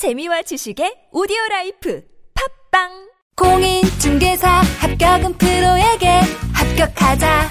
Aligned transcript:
재미와 0.00 0.40
지식의 0.40 1.12
오디오 1.12 1.36
라이프. 1.50 2.02
팟빵! 2.32 2.88
공인중개사 3.36 4.48
합격은 4.80 5.36
프로에게 5.36 6.20
합격하자. 6.54 7.50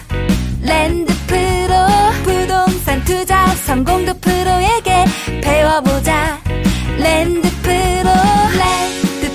랜드 0.64 1.14
프로 1.28 1.76
부동산 2.24 3.06
투자 3.06 3.46
성공도 3.50 4.16
프로에게 4.20 5.06
배워보자. 5.44 6.42
랜드 6.98 7.48
프로 7.62 8.10
랜드 8.58 9.30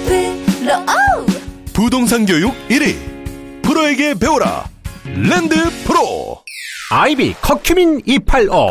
프로. 0.59 0.75
오! 0.83 1.27
부동산 1.73 2.27
교육 2.27 2.53
1위. 2.67 3.63
프로에게 3.63 4.15
배워라. 4.15 4.69
랜드 5.05 5.55
프로. 5.85 6.43
아이비 6.91 7.35
커큐민 7.41 8.01
285 8.05 8.71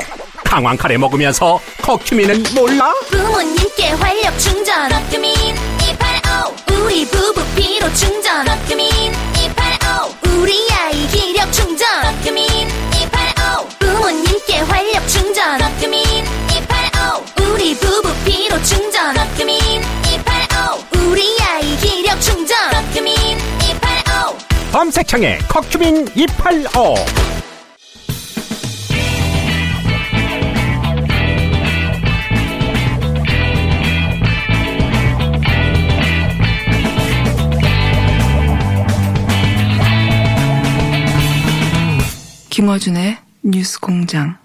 강황 0.54 0.78
카레 0.78 1.00
먹으면서 1.00 1.60
커큐민은 1.82 2.44
몰라? 2.54 2.94
부모님께 3.10 3.90
활력 3.94 4.38
충전. 4.38 4.88
커큐민 4.88 5.34
285 5.82 6.77
우리 6.77 7.05
부부 7.08 7.44
피로 7.55 7.91
충전. 7.96 8.46
커큐민 8.46 8.88
285 9.36 10.13
우리 10.38 10.54
아이 10.74 11.08
기력 11.08 11.52
충전. 11.52 11.88
커큐민 12.04 12.46
285 12.94 13.68
부모님께 13.80 14.60
활력 14.60 15.08
충전. 15.08 15.58
커큐민 15.58 16.04
285 16.52 17.52
우리 17.52 17.74
부부 17.74 18.13
피로 18.24 18.62
충전. 18.62 19.16
커큐민 19.16 19.58
285 19.58 21.10
우리 21.10 21.35
아이 21.41 21.76
기력 21.77 22.22
충전. 22.22 22.55
커큐민 22.70 23.16
285 23.60 24.38
검색창에 24.72 25.40
커큐민 25.48 26.08
285 26.13 26.94
김어준의 42.54 43.18
뉴스 43.46 43.79
공장. 43.79 44.37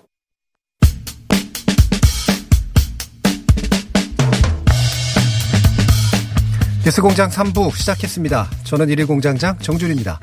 뉴스 6.82 7.02
공장 7.02 7.28
3부 7.28 7.76
시작했습니다. 7.76 8.48
저는 8.64 8.88
일일 8.88 9.06
공장장 9.06 9.58
정준입니다. 9.58 10.18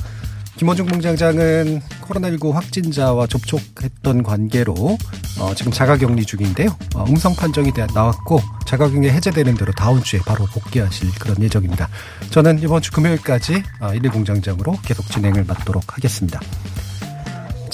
김원중 0.57 0.87
공장장은 0.87 1.79
코로나19 2.01 2.53
확진자와 2.53 3.27
접촉했던 3.27 4.23
관계로 4.23 4.73
어, 5.39 5.53
지금 5.53 5.71
자가격리 5.71 6.25
중인데요. 6.25 6.75
어, 6.95 7.05
음성 7.07 7.35
판정이 7.35 7.71
나왔고 7.93 8.41
자가격리 8.65 9.11
해제되는 9.11 9.53
대로 9.53 9.71
다음 9.73 10.01
주에 10.01 10.19
바로 10.25 10.47
복귀하실 10.47 11.11
그런 11.19 11.39
예정입니다. 11.39 11.87
저는 12.31 12.63
이번 12.63 12.81
주 12.81 12.91
금요일까지 12.93 13.61
어, 13.79 13.93
일일 13.93 14.09
공장장으로 14.09 14.79
계속 14.81 15.05
진행을 15.11 15.43
맡도록 15.43 15.95
하겠습니다. 15.95 16.39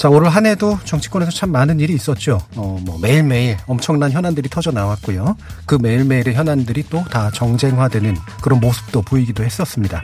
자, 0.02 0.08
올한 0.08 0.46
해도 0.46 0.76
정치권에서 0.84 1.30
참 1.30 1.52
많은 1.52 1.78
일이 1.78 1.94
있었죠. 1.94 2.40
어, 2.56 2.76
뭐, 2.84 2.98
매일매일 2.98 3.56
엄청난 3.68 4.10
현안들이 4.10 4.48
터져 4.48 4.72
나왔고요. 4.72 5.36
그 5.64 5.76
매일매일의 5.76 6.34
현안들이 6.34 6.88
또 6.90 7.04
다 7.04 7.30
정쟁화되는 7.30 8.16
그런 8.42 8.58
모습도 8.58 9.02
보이기도 9.02 9.44
했었습니다. 9.44 10.02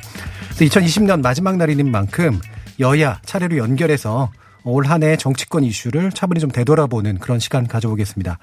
2020년 0.60 1.20
마지막 1.20 1.56
날인 1.56 1.90
만큼 1.90 2.38
여야 2.78 3.18
차례로 3.24 3.56
연결해서 3.56 4.30
올 4.62 4.86
한 4.86 5.02
해 5.02 5.16
정치권 5.16 5.64
이슈를 5.64 6.12
차분히 6.12 6.38
좀 6.38 6.52
되돌아보는 6.52 7.18
그런 7.18 7.40
시간 7.40 7.66
가져보겠습니다. 7.66 8.38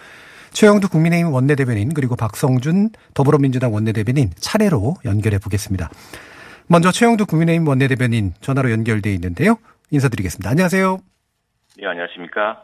최영두 0.52 0.90
국민의힘 0.90 1.32
원내대변인 1.32 1.94
그리고 1.94 2.18
박성준 2.18 2.90
더불어민주당 3.14 3.74
원내대변인 3.74 4.32
차례로 4.38 4.98
연결해 5.06 5.38
보겠습니다. 5.40 5.90
먼저 6.68 6.92
최영두 6.92 7.26
국민의힘 7.28 7.66
원내대변인 7.66 8.34
전화로 8.42 8.72
연결돼 8.72 9.14
있는데요. 9.14 9.56
인사드리겠습니다. 9.92 10.50
안녕하세요. 10.50 11.15
네, 11.78 11.88
안녕하십니까. 11.88 12.64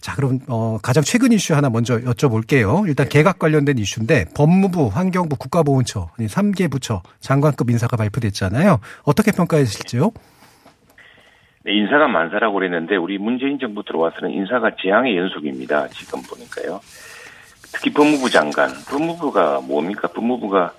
자, 0.00 0.14
그럼 0.14 0.38
어, 0.48 0.78
가장 0.82 1.02
최근 1.02 1.32
이슈 1.32 1.54
하나 1.54 1.68
먼저 1.68 1.98
여쭤볼게요. 1.98 2.86
일단 2.88 3.08
개각 3.08 3.38
관련된 3.38 3.78
이슈인데 3.78 4.26
법무부, 4.36 4.88
환경부, 4.88 5.36
국가보훈처 5.36 6.08
3개 6.18 6.70
부처 6.70 7.02
장관급 7.20 7.70
인사가 7.70 7.96
발표됐잖아요. 7.96 8.80
어떻게 9.04 9.30
평가하실지요? 9.32 10.10
네, 11.64 11.74
인사가 11.74 12.08
만사라고 12.08 12.54
그랬는데 12.54 12.96
우리 12.96 13.18
문재인 13.18 13.58
정부 13.58 13.82
들어와서는 13.82 14.30
인사가 14.30 14.70
재앙의 14.82 15.16
연속입니다. 15.16 15.88
지금 15.88 16.22
보니까요. 16.22 16.80
특히 17.72 17.92
법무부 17.92 18.30
장관, 18.30 18.70
법무부가 18.88 19.60
뭡니까? 19.60 20.08
법무부가 20.08 20.72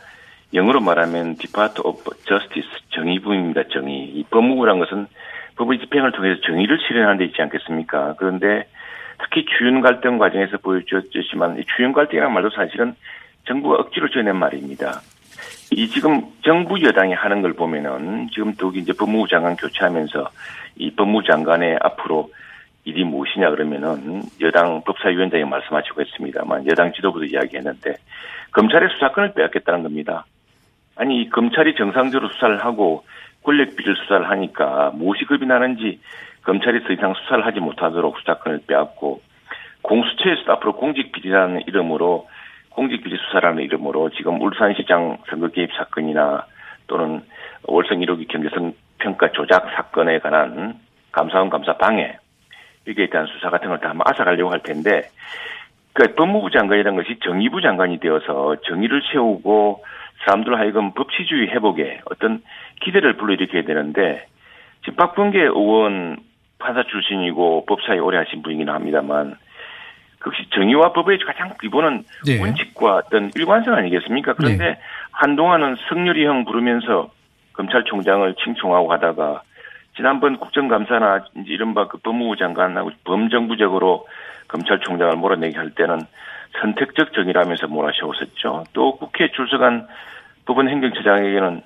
영어로 0.53 0.81
말하면 0.81 1.37
Department 1.37 1.81
of 1.83 2.03
Justice 2.25 2.69
정의부입니다. 2.89 3.63
정의. 3.71 4.05
이 4.05 4.23
법무부란 4.29 4.79
것은 4.79 5.07
법의 5.61 5.79
집행을 5.79 6.11
통해서 6.11 6.41
정의를 6.41 6.79
실현하는 6.79 7.17
데 7.17 7.25
있지 7.25 7.39
않겠습니까? 7.39 8.15
그런데 8.17 8.65
특히 9.19 9.45
주윤 9.45 9.81
갈등 9.81 10.17
과정에서 10.17 10.57
보여줬지만 10.57 11.59
이 11.59 11.65
주윤 11.75 11.93
갈등이라는 11.93 12.33
말도 12.33 12.49
사실은 12.49 12.95
정부가 13.45 13.75
억지로 13.75 14.09
지어낸 14.09 14.35
말입니다. 14.37 15.01
이 15.71 15.87
지금 15.87 16.23
정부 16.43 16.81
여당이 16.81 17.13
하는 17.13 17.43
걸 17.43 17.53
보면은 17.53 18.27
지금 18.33 18.55
또 18.55 18.71
이제 18.71 18.91
법무부 18.93 19.27
장관 19.27 19.55
교체하면서 19.55 20.29
이 20.77 20.91
법무부 20.95 21.27
장관의 21.27 21.77
앞으로 21.81 22.31
일이 22.83 23.03
무엇이냐 23.03 23.51
그러면은 23.51 24.23
여당 24.41 24.81
법사위원장이 24.83 25.43
말씀하시고 25.43 26.01
했습니다만 26.01 26.65
여당 26.65 26.91
지도부도 26.93 27.25
이야기했는데 27.25 27.93
검찰의 28.51 28.89
수사권을 28.93 29.33
빼앗겠다는 29.35 29.83
겁니다. 29.83 30.25
아니 30.95 31.29
검찰이 31.29 31.75
정상적으로 31.75 32.31
수사를 32.33 32.65
하고 32.65 33.05
권력 33.43 33.75
비리를 33.75 33.95
수사를 33.95 34.29
하니까 34.29 34.91
무엇이 34.93 35.25
급이 35.25 35.45
나는지 35.45 35.99
검찰이 36.43 36.83
더 36.83 36.93
이상 36.93 37.13
수사를 37.13 37.45
하지 37.45 37.59
못하도록 37.59 38.19
수사권을 38.19 38.61
빼앗고 38.67 39.21
공수처에서 39.81 40.51
앞으로 40.53 40.73
공직비리라는 40.73 41.61
이름으로 41.67 42.27
공직비리 42.69 43.17
수사라는 43.17 43.63
이름으로 43.63 44.09
지금 44.11 44.41
울산시장 44.41 45.17
선거 45.29 45.47
개입 45.47 45.71
사건이나 45.73 46.45
또는 46.87 47.21
월성 47.63 47.99
1호기 47.99 48.27
경제성 48.27 48.73
평가 48.99 49.31
조작 49.31 49.69
사건에 49.75 50.19
관한 50.19 50.75
감사원 51.11 51.49
감사 51.49 51.75
방해 51.77 52.17
여기에 52.87 53.09
대한 53.09 53.27
수사 53.27 53.49
같은 53.49 53.69
걸다 53.69 53.93
앗아가려고 53.99 54.51
할 54.51 54.61
텐데 54.61 55.09
그러니까 55.93 56.15
법무부 56.15 56.49
장관이라는 56.51 56.97
것이 56.97 57.19
정의부 57.23 57.61
장관이 57.61 57.99
되어서 57.99 58.55
정의를 58.67 59.01
세우고 59.11 59.83
사람들 60.25 60.57
하여금 60.57 60.93
법치주의 60.93 61.49
회복에 61.49 62.01
어떤 62.05 62.41
기대를 62.81 63.17
불러일으켜야 63.17 63.63
되는데 63.63 64.25
지금 64.81 64.95
박범계 64.95 65.39
의원 65.39 66.17
판사 66.59 66.83
출신이고 66.83 67.65
법사에 67.65 67.97
오래 67.99 68.17
하신 68.17 68.43
분이긴 68.43 68.69
합니다만 68.69 69.35
그것이 70.19 70.47
정의와 70.51 70.93
법의 70.93 71.19
가장 71.19 71.53
기본은 71.59 72.03
네. 72.27 72.39
원칙과 72.39 72.95
어떤 72.97 73.31
일관성 73.35 73.73
아니겠습니까? 73.73 74.33
그런데 74.33 74.65
네. 74.65 74.79
한동안은 75.11 75.77
성렬이 75.89 76.23
형 76.25 76.45
부르면서 76.45 77.09
검찰총장을 77.53 78.33
칭송하고 78.35 78.91
하다가 78.93 79.41
지난번 79.95 80.37
국정감사나 80.37 81.25
이른바 81.47 81.87
그 81.87 81.97
법무부 81.97 82.37
장관하고 82.37 82.91
범정부적으로 83.03 84.07
검찰총장을 84.47 85.15
몰아내게 85.17 85.57
할 85.57 85.71
때는 85.71 85.99
선택적 86.59 87.13
정의라면서 87.13 87.67
몰아세웠었죠. 87.67 88.65
또 88.73 88.97
국회 88.97 89.31
출석한 89.31 89.87
법원 90.45 90.69
행정처장에게는 90.69 91.61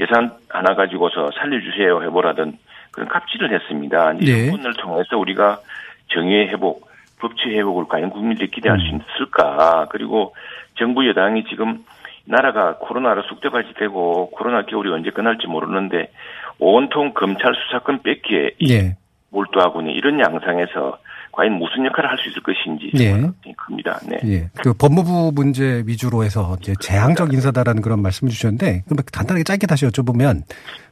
예산 0.00 0.32
하나 0.48 0.74
가지고서 0.74 1.30
살려주세요 1.32 2.02
해보라던 2.04 2.58
그런 2.90 3.08
갑질을 3.08 3.52
했습니다. 3.52 4.12
네. 4.14 4.18
이 4.22 4.50
부분을 4.50 4.74
통해서 4.74 5.18
우리가 5.18 5.60
정의의 6.08 6.48
회복, 6.48 6.88
법치 7.18 7.50
회복을 7.50 7.84
과연 7.88 8.10
국민들이 8.10 8.50
기대할 8.50 8.78
수 8.80 8.86
있을까? 8.86 9.86
그리고 9.90 10.34
정부 10.76 11.06
여당이 11.06 11.44
지금 11.44 11.84
나라가 12.24 12.76
코로나로 12.78 13.22
쑥대밭이 13.22 13.74
되고 13.74 14.30
코로나 14.30 14.62
겨울이 14.62 14.90
언제 14.90 15.10
끝날지 15.10 15.46
모르는데 15.46 16.10
온통 16.58 17.12
검찰 17.14 17.54
수사권 17.54 18.02
뺏기에 18.02 18.50
예. 18.68 18.96
몰두하고 19.30 19.80
있는 19.80 19.94
이런 19.94 20.20
양상에서 20.20 20.98
과연 21.32 21.54
무슨 21.54 21.84
역할을 21.86 22.10
할 22.10 22.18
수 22.20 22.28
있을 22.28 22.42
것인지 22.42 22.90
네. 22.94 23.12
생각이 23.12 23.54
큽니다. 23.56 24.00
네. 24.06 24.18
예. 24.24 24.50
그 24.62 24.72
법무부 24.74 25.32
문제 25.34 25.82
위주로 25.86 26.24
해서 26.24 26.56
이제 26.60 26.74
재앙적 26.80 27.32
인사다라는 27.32 27.82
그런 27.82 28.02
말씀을 28.02 28.30
주셨는데 28.30 28.82
그럼 28.86 29.02
간단하게 29.10 29.44
짧게 29.44 29.66
다시 29.66 29.86
여쭤보면 29.86 30.42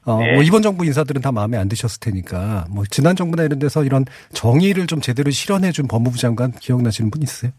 어, 0.04 0.18
네. 0.18 0.34
뭐 0.34 0.42
이번 0.42 0.62
정부 0.62 0.84
인사들은 0.86 1.20
다 1.20 1.32
마음에 1.32 1.58
안 1.58 1.68
드셨을 1.68 2.00
테니까 2.00 2.66
뭐 2.70 2.84
지난 2.90 3.14
정부나 3.14 3.42
이런 3.42 3.58
데서 3.58 3.84
이런 3.84 4.04
정의를 4.32 4.86
좀 4.86 5.00
제대로 5.00 5.30
실현해 5.30 5.72
준 5.72 5.86
법무부 5.86 6.16
장관 6.16 6.52
기억나시는 6.52 7.10
분 7.10 7.22
있으세요? 7.22 7.52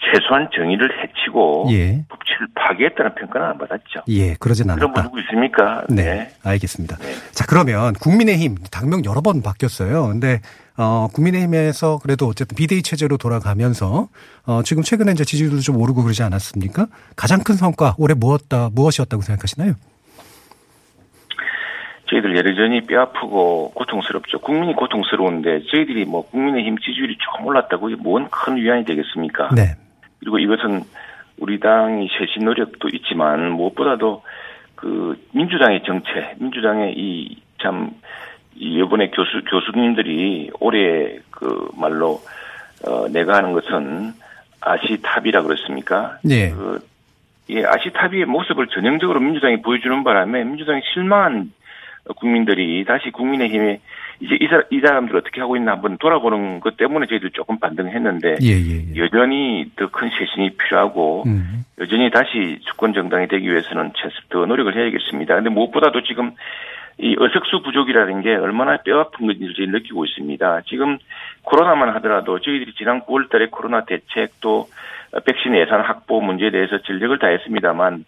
최소한 0.00 0.48
정의를 0.54 0.88
해치고 1.02 1.66
예. 1.70 2.04
법치를 2.08 2.48
파괴했다는 2.54 3.14
평가는 3.16 3.48
안 3.48 3.58
받았죠. 3.58 4.02
예, 4.08 4.34
그러진 4.34 4.66
그런 4.66 4.78
분 4.78 4.88
않았다. 4.90 5.02
누구 5.02 5.20
있습니까? 5.20 5.84
네, 5.88 6.30
알겠습니다. 6.44 6.96
네. 6.98 7.12
자, 7.32 7.44
그러면 7.48 7.94
국민의힘 7.94 8.56
당명 8.70 9.04
여러 9.04 9.20
번 9.20 9.42
바뀌었어요. 9.42 10.08
근데 10.08 10.40
어 10.76 11.08
국민의힘에서 11.12 11.98
그래도 12.00 12.26
어쨌든 12.26 12.54
비대위 12.56 12.82
체제로 12.82 13.16
돌아가면서 13.16 14.08
어 14.46 14.62
지금 14.62 14.84
최근에 14.84 15.12
이제 15.12 15.24
지지율도 15.24 15.58
좀 15.60 15.76
오르고 15.76 16.04
그러지 16.04 16.22
않았습니까? 16.22 16.86
가장 17.16 17.42
큰 17.42 17.56
성과 17.56 17.96
올해 17.98 18.14
무엇다 18.14 18.70
무엇이었다고 18.72 19.22
생각하시나요? 19.22 19.74
저희들 22.08 22.36
여전히 22.36 22.80
뼈 22.82 23.02
아프고 23.02 23.72
고통스럽죠. 23.74 24.38
국민이 24.38 24.74
고통스러운데 24.74 25.64
저희들이 25.70 26.04
뭐 26.04 26.26
국민의힘 26.30 26.78
지지율이 26.78 27.18
조금 27.18 27.46
올랐다고 27.46 27.90
이게 27.90 28.00
뭔큰 28.00 28.56
위안이 28.56 28.84
되겠습니까? 28.84 29.50
네. 29.54 29.74
그리고 30.20 30.38
이것은 30.38 30.82
우리 31.38 31.60
당이 31.60 32.08
쇄신 32.18 32.44
노력도 32.44 32.88
있지만 32.92 33.52
무엇보다도 33.52 34.22
그 34.74 35.16
민주당의 35.32 35.82
정체, 35.84 36.34
민주당의 36.38 36.94
이참이 36.96 37.90
이번에 38.56 39.10
교수 39.10 39.42
교수님들이 39.48 40.50
올해 40.60 41.18
그 41.30 41.70
말로 41.76 42.20
어 42.84 43.08
내가 43.08 43.36
하는 43.36 43.52
것은 43.52 44.12
아시탑이라 44.60 45.42
그랬습니까? 45.42 46.18
예. 46.28 46.50
그 46.50 46.80
예, 47.50 47.64
아시타비의 47.64 48.26
모습을 48.26 48.66
전형적으로 48.68 49.20
민주당이 49.20 49.62
보여주는 49.62 50.04
바람에 50.04 50.44
민주당이 50.44 50.82
실망한 50.92 51.52
국민들이 52.16 52.84
다시 52.84 53.10
국민의힘에 53.10 53.80
이제 54.20 54.36
이, 54.40 54.48
사, 54.48 54.62
이 54.70 54.80
사람들 54.80 55.16
어떻게 55.16 55.40
하고 55.40 55.56
있나 55.56 55.72
한번 55.72 55.96
돌아보는 55.98 56.60
것 56.60 56.76
때문에 56.76 57.06
저희들 57.06 57.30
조금 57.30 57.58
반등했는데 57.58 58.36
예, 58.42 58.48
예, 58.48 58.94
예. 58.94 58.96
여전히 58.96 59.70
더 59.76 59.88
큰 59.88 60.10
쇄신이 60.10 60.56
필요하고 60.56 61.24
음. 61.26 61.64
여전히 61.80 62.10
다시 62.10 62.58
주권 62.66 62.92
정당이 62.92 63.28
되기 63.28 63.48
위해서는 63.48 63.92
더 64.30 64.46
노력을 64.46 64.74
해야겠습니다. 64.74 65.34
근데 65.36 65.50
무엇보다도 65.50 66.02
지금 66.02 66.32
이 66.98 67.14
의석수 67.16 67.62
부족이라는 67.62 68.22
게 68.22 68.34
얼마나 68.34 68.76
뼈아픈 68.78 69.28
건지를 69.28 69.54
저희 69.54 69.68
느끼고 69.68 70.04
있습니다. 70.04 70.62
지금 70.66 70.98
코로나만 71.42 71.90
하더라도 71.96 72.40
저희들이 72.40 72.74
지난 72.74 73.02
9월 73.02 73.30
달에 73.30 73.46
코로나 73.50 73.84
대책 73.84 74.40
또 74.40 74.66
백신 75.24 75.54
예산 75.56 75.80
확보 75.80 76.20
문제에 76.20 76.50
대해서 76.50 76.78
전력을 76.78 77.16
다했습니다만 77.18 78.04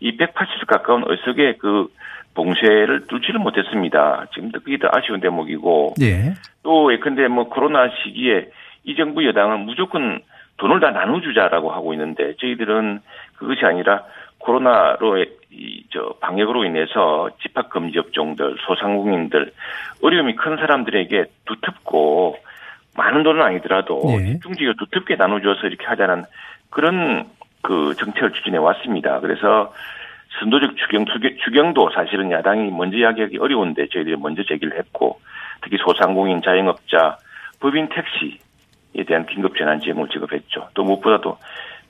이 0.00 0.16
180석 0.16 0.66
가까운 0.66 1.04
의석의 1.06 1.56
그 1.58 1.88
봉쇄를 2.34 3.06
뚫지를 3.06 3.40
못했습니다. 3.40 4.26
지금 4.34 4.50
그게 4.50 4.76
더 4.78 4.88
아쉬운 4.92 5.20
대목이고 5.20 5.94
예. 6.02 6.34
또 6.62 6.92
예컨대 6.92 7.28
뭐 7.28 7.48
코로나 7.48 7.88
시기에 8.02 8.48
이 8.84 8.96
정부 8.96 9.24
여당은 9.24 9.60
무조건 9.60 10.20
돈을 10.56 10.80
다 10.80 10.90
나눠주자라고 10.90 11.72
하고 11.72 11.92
있는데 11.94 12.34
저희들은 12.40 13.00
그것이 13.36 13.64
아니라 13.64 14.04
코로나로 14.38 15.24
이저 15.50 16.14
방역으로 16.20 16.64
인해서 16.64 17.30
집합 17.40 17.70
금지 17.70 17.98
업종들, 17.98 18.56
소상공인들 18.66 19.52
어려움이 20.02 20.36
큰 20.36 20.56
사람들에게 20.56 21.24
두텁고 21.46 22.36
많은 22.96 23.22
돈은 23.22 23.42
아니더라도 23.42 24.02
예. 24.08 24.24
집중적으로 24.32 24.74
두텁게 24.78 25.16
나눠줘서 25.16 25.66
이렇게 25.66 25.86
하자는 25.86 26.24
그런 26.70 27.26
그 27.62 27.94
정책을 27.94 28.32
추진해 28.32 28.58
왔습니다. 28.58 29.20
그래서 29.20 29.72
선도적 30.40 30.76
추경, 30.76 31.04
추경- 31.06 31.36
추경도 31.44 31.90
사실은 31.94 32.30
야당이 32.30 32.70
먼저 32.70 32.96
이야기하기 32.96 33.38
어려운데 33.38 33.86
저희들이 33.92 34.16
먼저 34.16 34.42
제기를 34.42 34.76
했고 34.78 35.20
특히 35.62 35.76
소상공인, 35.78 36.42
자영업자, 36.42 37.18
법인 37.60 37.88
택시에 37.88 39.04
대한 39.06 39.26
긴급 39.26 39.56
재난 39.56 39.80
지원을 39.80 40.08
지급했죠. 40.08 40.68
또 40.74 40.84
무엇보다도 40.84 41.38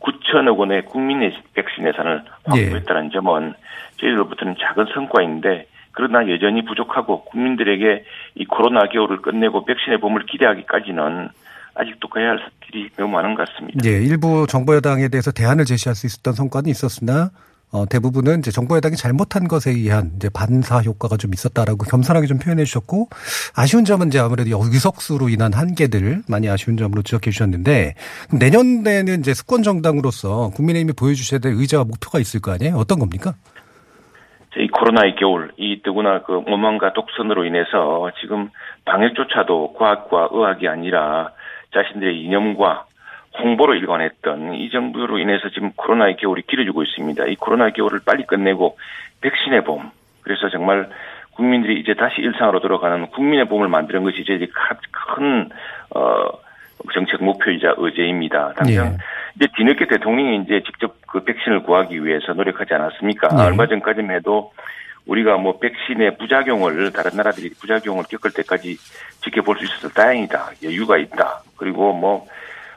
9천억 0.01 0.59
원의 0.59 0.85
국민의 0.85 1.37
백신 1.55 1.87
예산을 1.89 2.23
확보했다는 2.45 3.11
점은 3.11 3.55
저희들로부터는 3.99 4.57
작은 4.61 4.87
성과인데 4.95 5.67
그러나 5.93 6.29
여전히 6.29 6.65
부족하고 6.65 7.25
국민들에게 7.25 8.05
이 8.35 8.45
코로나 8.45 8.89
겨울을 8.89 9.23
끝내고 9.23 9.65
백신의 9.65 9.99
봄을 10.01 10.27
기대하기까지는 10.27 11.29
아직도 11.77 12.09
가야 12.09 12.31
할 12.31 12.41
길이 12.67 12.89
너무 12.97 13.13
많은 13.13 13.35
것 13.35 13.49
같습니다. 13.49 13.81
예, 13.89 13.91
일부 14.03 14.47
정부 14.49 14.75
여당에 14.75 15.09
대해서 15.09 15.33
대안을 15.33 15.65
제시할 15.65 15.95
수 15.95 16.07
있었던 16.07 16.35
성과는 16.35 16.69
있었으나 16.71 17.31
어, 17.75 17.87
대부분은 17.91 18.39
이제 18.39 18.53
정부 18.53 18.77
여당이 18.77 18.95
잘못한 18.95 19.49
것에 19.49 19.73
의한 19.73 20.13
이제 20.15 20.31
반사 20.33 20.79
효과가 20.83 21.17
좀 21.17 21.35
있었다라고 21.35 21.91
겸손하게 21.91 22.29
좀 22.29 22.39
표현해 22.39 22.63
주셨고 22.63 23.09
아쉬운 23.57 23.85
점은 23.85 24.07
이제 24.07 24.21
아무래도 24.21 24.49
의석수로 24.55 25.29
인한 25.29 25.53
한계들 25.53 26.23
많이 26.31 26.49
아쉬운 26.49 26.77
점으로 26.77 27.03
지적해 27.03 27.33
주셨는데 27.33 27.95
내년에는 28.31 29.19
이제 29.19 29.35
수권 29.35 29.65
정당으로서 29.65 30.51
국민의힘이 30.55 30.93
보여주셔야 30.95 31.41
될 31.41 31.55
의자와 31.55 31.83
목표가 31.83 32.21
있을 32.21 32.41
거 32.41 32.53
아니에요? 32.53 32.77
어떤 32.77 33.01
겁니까? 33.01 33.35
이 34.57 34.69
코로나의 34.69 35.17
겨울, 35.19 35.51
이 35.57 35.83
뜨구나 35.83 36.23
그 36.23 36.37
오만과 36.47 36.93
독선으로 36.93 37.45
인해서 37.45 38.09
지금 38.21 38.51
방역조차도 38.85 39.73
과학과 39.73 40.29
의학이 40.31 40.69
아니라 40.69 41.33
자신들의 41.75 42.23
이념과 42.23 42.87
홍보로 43.39 43.75
일관했던 43.75 44.55
이 44.55 44.71
정부로 44.71 45.19
인해서 45.19 45.49
지금 45.51 45.73
코로나의 45.75 46.17
겨울이 46.17 46.43
길어지고 46.43 46.83
있습니다. 46.83 47.27
이 47.27 47.37
코로나의 47.37 47.73
겨울을 47.73 48.01
빨리 48.05 48.25
끝내고 48.25 48.79
백신의 49.21 49.65
봄. 49.65 49.91
그래서 50.23 50.49
정말 50.49 50.89
국민들이 51.33 51.81
이제 51.81 51.95
다시 51.95 52.21
일상으로 52.21 52.61
돌아가는 52.61 53.07
국민의 53.09 53.49
봄을 53.49 53.69
만드는 53.69 54.05
것이 54.05 54.21
이제 54.21 54.47
큰, 55.17 55.49
어, 55.91 56.29
정책 56.93 57.23
목표이자 57.25 57.75
의제입니다. 57.77 58.53
당장 58.57 58.87
예. 58.87 58.99
이제 59.37 59.49
뒤늦게 59.57 59.87
대통령이 59.87 60.43
이제 60.45 60.63
직접 60.65 60.95
그 61.09 61.25
백신을 61.25 61.63
구하기 61.63 62.05
위해서 62.05 62.35
노력하지 62.35 62.75
않았습니까? 62.75 63.29
네. 63.29 63.43
얼마 63.43 63.67
전까지만 63.67 64.17
해도 64.17 64.53
우리가 65.07 65.37
뭐 65.39 65.59
백신의 65.59 66.19
부작용을 66.19 66.93
다른 66.93 67.17
나라들이 67.17 67.51
부작용을 67.51 68.05
겪을 68.09 68.33
때까지 68.33 68.77
지켜볼 69.23 69.59
수 69.59 69.65
있어서 69.65 69.89
다행이다. 69.89 70.53
여유가 70.63 70.99
있다. 70.99 71.43
그리고 71.57 71.93
뭐 71.93 72.27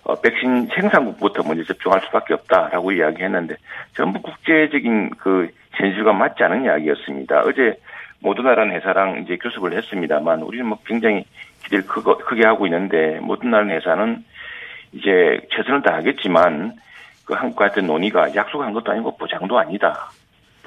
어, 0.08 0.16
백신 0.22 0.70
생산국부터 0.74 1.44
먼저 1.44 1.66
접종할 1.66 2.00
수밖에 2.06 2.34
없다라고 2.34 2.94
이야기했는데 2.94 3.58
전부 3.94 4.22
국제적인 4.22 5.10
그 5.18 5.50
현실과 5.74 6.14
맞지 6.14 6.42
않은 6.46 6.64
이야기였습니다. 6.64 7.42
어제 7.42 7.78
모더나라는 8.20 8.74
회사랑 8.74 9.22
이제 9.24 9.36
교섭을 9.36 9.74
했습니다만 9.74 10.44
우리는 10.44 10.66
뭐 10.66 10.80
굉장히 10.86 11.26
기대를 11.64 11.86
크고, 11.86 12.20
크게 12.20 12.46
하고 12.46 12.66
있는데 12.68 13.20
모더나라는 13.20 13.76
회사는 13.76 14.24
이제 14.94 15.42
최선을 15.52 15.82
다하겠지만 15.82 16.78
그 17.26 17.34
한국과 17.34 17.66
했던 17.66 17.88
논의가 17.88 18.34
약속한 18.34 18.72
것도 18.72 18.90
아니고 18.94 19.18
보장도 19.18 19.60
아니다. 19.60 20.10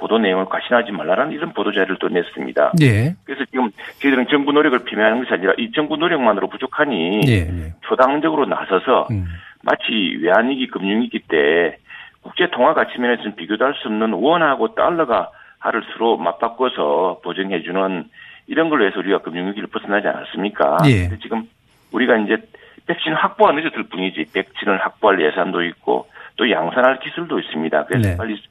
보도 0.01 0.17
내용을 0.17 0.45
과신하지 0.45 0.91
말라라는 0.91 1.31
이런 1.31 1.53
보도 1.53 1.71
자료를 1.71 1.97
또 1.99 2.09
냈습니다. 2.09 2.73
예. 2.81 3.15
그래서 3.23 3.45
지금 3.45 3.69
저희들은 4.01 4.25
정부 4.31 4.51
노력을 4.51 4.77
비명하는 4.83 5.19
것이 5.19 5.31
아니라 5.31 5.53
이 5.59 5.71
정부 5.73 5.95
노력만으로 5.95 6.47
부족하니 6.47 7.21
예. 7.27 7.31
예. 7.33 7.73
초당적으로 7.81 8.47
나서서 8.47 9.07
음. 9.11 9.25
마치 9.61 10.17
외환위기 10.19 10.67
금융위기 10.69 11.19
때 11.27 11.77
국제 12.23 12.49
통화 12.49 12.73
가치 12.73 12.99
면에서는 12.99 13.35
비교도 13.35 13.63
할 13.63 13.75
수 13.75 13.87
없는 13.89 14.13
원하고 14.13 14.73
달러가 14.73 15.29
하를 15.59 15.83
서로 15.93 16.17
맞바꿔서 16.17 17.21
보증해주는 17.23 18.05
이런 18.47 18.69
걸로 18.69 18.85
해서 18.87 18.97
우리가 18.97 19.19
금융위기를 19.19 19.67
벗어나지 19.67 20.07
않았습니까? 20.07 20.77
예. 20.87 21.07
근데 21.09 21.19
지금 21.21 21.47
우리가 21.91 22.17
이제 22.17 22.37
백신 22.87 23.13
확보가 23.13 23.51
늦었을 23.51 23.83
뿐이지 23.83 24.31
백신을 24.33 24.83
확보할 24.83 25.21
예산도 25.21 25.63
있고 25.65 26.07
또 26.37 26.49
양산할 26.49 26.99
기술도 27.01 27.37
있습니다. 27.39 27.85
그래서 27.85 28.09
네. 28.09 28.17
빨리 28.17 28.41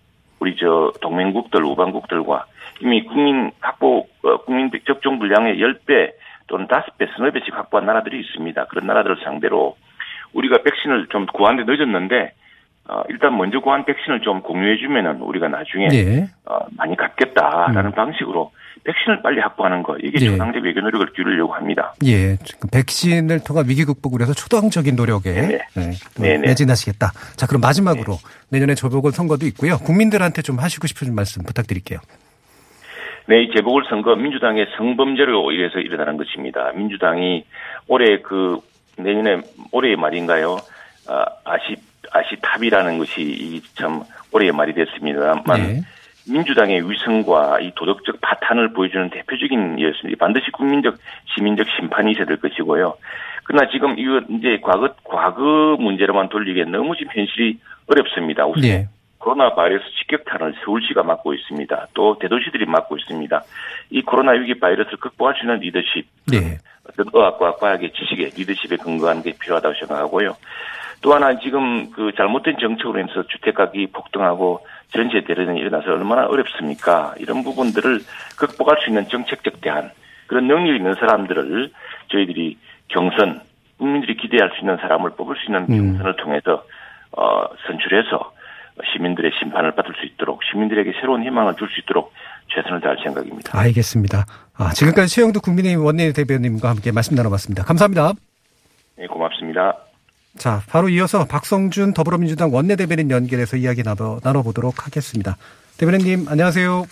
우리 0.40 0.56
저 0.56 0.92
동맹국들, 1.00 1.62
우방국들과 1.62 2.46
이미 2.80 3.04
국민 3.04 3.52
확보, 3.60 4.08
어, 4.22 4.36
국민 4.38 4.70
접종 4.86 5.18
분량의 5.18 5.58
10배 5.58 6.12
또는 6.46 6.66
5배, 6.66 7.08
서너 7.16 7.30
배씩 7.30 7.54
확보한 7.54 7.86
나라들이 7.86 8.20
있습니다. 8.20 8.64
그런 8.66 8.86
나라들을 8.86 9.18
상대로 9.22 9.76
우리가 10.32 10.62
백신을 10.62 11.06
좀 11.08 11.26
구하는데 11.26 11.70
늦었는데 11.70 12.32
어, 12.88 13.02
일단 13.08 13.36
먼저 13.36 13.60
구한 13.60 13.84
백신을 13.84 14.20
좀 14.20 14.40
공유해 14.40 14.76
주면은 14.78 15.20
우리가 15.20 15.48
나중에 15.48 15.88
예. 15.92 16.26
어, 16.46 16.58
많이 16.76 16.96
갚겠다라는 16.96 17.92
방식으로 17.92 18.50
백신을 18.84 19.22
빨리 19.22 19.40
확보하는 19.40 19.82
거 19.82 19.96
이게 19.98 20.24
예. 20.24 20.30
초당적 20.30 20.62
외교 20.64 20.80
노력을 20.80 21.06
기울이려고 21.12 21.52
합니다. 21.52 21.94
예. 22.04 22.38
백신을 22.72 23.40
통한 23.44 23.68
위기 23.68 23.84
극복을 23.84 24.20
위해서 24.20 24.32
초당적인 24.32 24.96
노력에 24.96 25.32
네네. 25.32 25.58
네, 25.74 25.90
또 26.14 26.22
네네. 26.22 26.48
매진하시겠다. 26.48 27.12
자, 27.36 27.46
그럼 27.46 27.60
마지막으로 27.60 28.18
내년에 28.50 28.74
재보궐 28.74 29.12
선거도 29.12 29.46
있고요. 29.46 29.78
국민들한테 29.78 30.42
좀 30.42 30.58
하시고 30.58 30.86
싶은 30.86 31.14
말씀 31.14 31.42
부탁드릴게요. 31.42 31.98
네, 33.26 33.44
이 33.44 33.52
재보궐선거 33.54 34.16
민주당의 34.16 34.66
성범죄로 34.76 35.52
인해서 35.52 35.78
일어나는 35.78 36.16
것입니다. 36.16 36.72
민주당이 36.72 37.44
올해 37.86 38.20
그 38.22 38.58
내년에 38.96 39.42
올해의 39.70 39.96
말인가요? 39.96 40.58
아, 41.06 41.24
아시 41.44 41.76
아시탑이라는 42.10 42.98
것이 42.98 43.20
이참 43.20 44.02
올해의 44.32 44.52
말이 44.52 44.74
됐습니다만 44.74 45.62
네. 45.62 45.80
민주당의 46.32 46.88
위성과 46.88 47.60
이 47.60 47.72
도덕적 47.74 48.20
파탄을 48.20 48.72
보여주는 48.72 49.10
대표적인 49.10 49.78
예였습니다. 49.78 50.24
반드시 50.24 50.50
국민적 50.52 50.96
시민적 51.34 51.66
심판이 51.76 52.12
있어야 52.12 52.26
될 52.26 52.36
것이고요. 52.38 52.96
그러나 53.44 53.68
지금 53.70 53.98
이거 53.98 54.20
이제 54.30 54.60
과거 54.62 54.94
과거 55.04 55.76
문제로만 55.80 56.28
돌리기엔 56.28 56.70
너무 56.70 56.94
지금 56.96 57.12
현실이 57.12 57.58
어렵습니다. 57.86 58.46
우선 58.46 58.64
예. 58.64 58.88
코로나 59.18 59.54
바이러스 59.54 59.84
직격탄을 59.98 60.54
서울시가 60.64 61.02
맡고 61.02 61.34
있습니다. 61.34 61.88
또 61.92 62.18
대도시들이 62.18 62.64
맡고 62.64 62.96
있습니다. 62.96 63.42
이 63.90 64.02
코로나 64.02 64.32
위기 64.32 64.58
바이러스를 64.58 64.98
극복할 64.98 65.34
수 65.34 65.42
있는 65.42 65.58
리더십, 65.58 66.06
네. 66.30 66.58
어떤 66.88 67.06
의학과 67.12 67.56
과학의 67.56 67.92
지식의 67.92 68.30
리더십에 68.36 68.76
근거한 68.76 69.22
게 69.22 69.32
필요하다고 69.38 69.74
생각하고요. 69.74 70.36
또 71.00 71.14
하나 71.14 71.38
지금 71.38 71.90
그 71.90 72.12
잘못된 72.16 72.56
정책으로 72.60 72.98
인해서 73.00 73.22
주택 73.26 73.54
가격이 73.54 73.88
폭등하고 73.88 74.66
전세 74.88 75.22
대란이 75.24 75.60
일어나서 75.60 75.92
얼마나 75.92 76.26
어렵습니까? 76.26 77.14
이런 77.18 77.42
부분들을 77.42 78.00
극복할 78.36 78.76
수 78.82 78.90
있는 78.90 79.08
정책적 79.08 79.60
대안, 79.60 79.90
그런 80.26 80.46
능력 80.46 80.74
있는 80.74 80.94
사람들을 80.94 81.70
저희들이 82.08 82.58
경선, 82.88 83.40
국민들이 83.78 84.16
기대할 84.16 84.50
수 84.50 84.60
있는 84.60 84.76
사람을 84.76 85.10
뽑을 85.10 85.36
수 85.36 85.46
있는 85.46 85.62
음. 85.70 85.92
경선을 85.92 86.16
통해서 86.16 86.64
어, 87.12 87.44
선출해서 87.66 88.32
시민들의 88.92 89.32
심판을 89.38 89.72
받을 89.72 89.94
수 89.98 90.06
있도록 90.06 90.42
시민들에게 90.44 90.92
새로운 91.00 91.22
희망을 91.22 91.54
줄 91.56 91.68
수 91.68 91.80
있도록 91.80 92.12
최선을 92.52 92.80
다할 92.80 92.96
생각입니다. 93.02 93.56
알겠습니다. 93.58 94.24
아, 94.56 94.70
지금까지 94.70 95.14
최영두 95.14 95.40
국민의힘 95.40 95.84
원내대변인과 95.84 96.68
함께 96.68 96.90
말씀 96.92 97.14
나눠봤습니다. 97.14 97.64
감사합니다. 97.64 98.12
네, 98.96 99.06
고맙습니다. 99.06 99.76
자, 100.38 100.62
바로 100.68 100.88
이어서 100.88 101.24
박성준 101.26 101.92
더불어민주당 101.94 102.52
원내대변인 102.54 103.10
연결해서 103.10 103.56
이야기 103.56 103.82
나눠, 103.82 104.20
나눠 104.22 104.42
보도록 104.42 104.86
하겠습니다. 104.86 105.36
대변인님, 105.78 106.26
안녕하세요. 106.28 106.86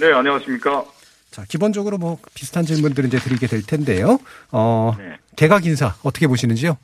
네, 0.00 0.12
안녕하십니까. 0.12 0.84
자, 1.30 1.44
기본적으로 1.48 1.98
뭐 1.98 2.18
비슷한 2.34 2.64
질문들을 2.64 3.08
이제 3.08 3.18
드리게 3.18 3.46
될 3.46 3.62
텐데요. 3.62 4.18
어, 4.50 4.94
네. 4.98 5.16
개각 5.36 5.64
인사 5.66 5.94
어떻게 6.02 6.26
보시는지요? 6.26 6.76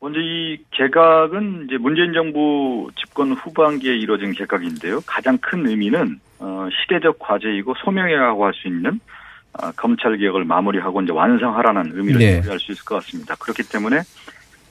먼저 0.00 0.18
이 0.18 0.58
개각은 0.72 1.66
이제 1.66 1.76
문재인 1.76 2.12
정부 2.12 2.90
집권 2.98 3.32
후반기에 3.32 3.94
이루어진 3.96 4.32
개각인데요. 4.32 5.00
가장 5.06 5.38
큰 5.38 5.66
의미는 5.68 6.18
어, 6.38 6.66
시대적 6.82 7.18
과제이고 7.18 7.74
소명이라고 7.84 8.44
할 8.46 8.52
수 8.54 8.66
있는 8.66 8.98
어, 9.52 9.70
검찰 9.72 10.16
개혁을 10.16 10.44
마무리하고 10.44 11.02
이제 11.02 11.12
완성하라는 11.12 11.92
의미를 11.94 12.18
네. 12.18 12.40
부여할 12.40 12.58
수 12.58 12.72
있을 12.72 12.84
것 12.84 12.96
같습니다. 12.96 13.34
그렇기 13.36 13.62
때문에 13.64 14.00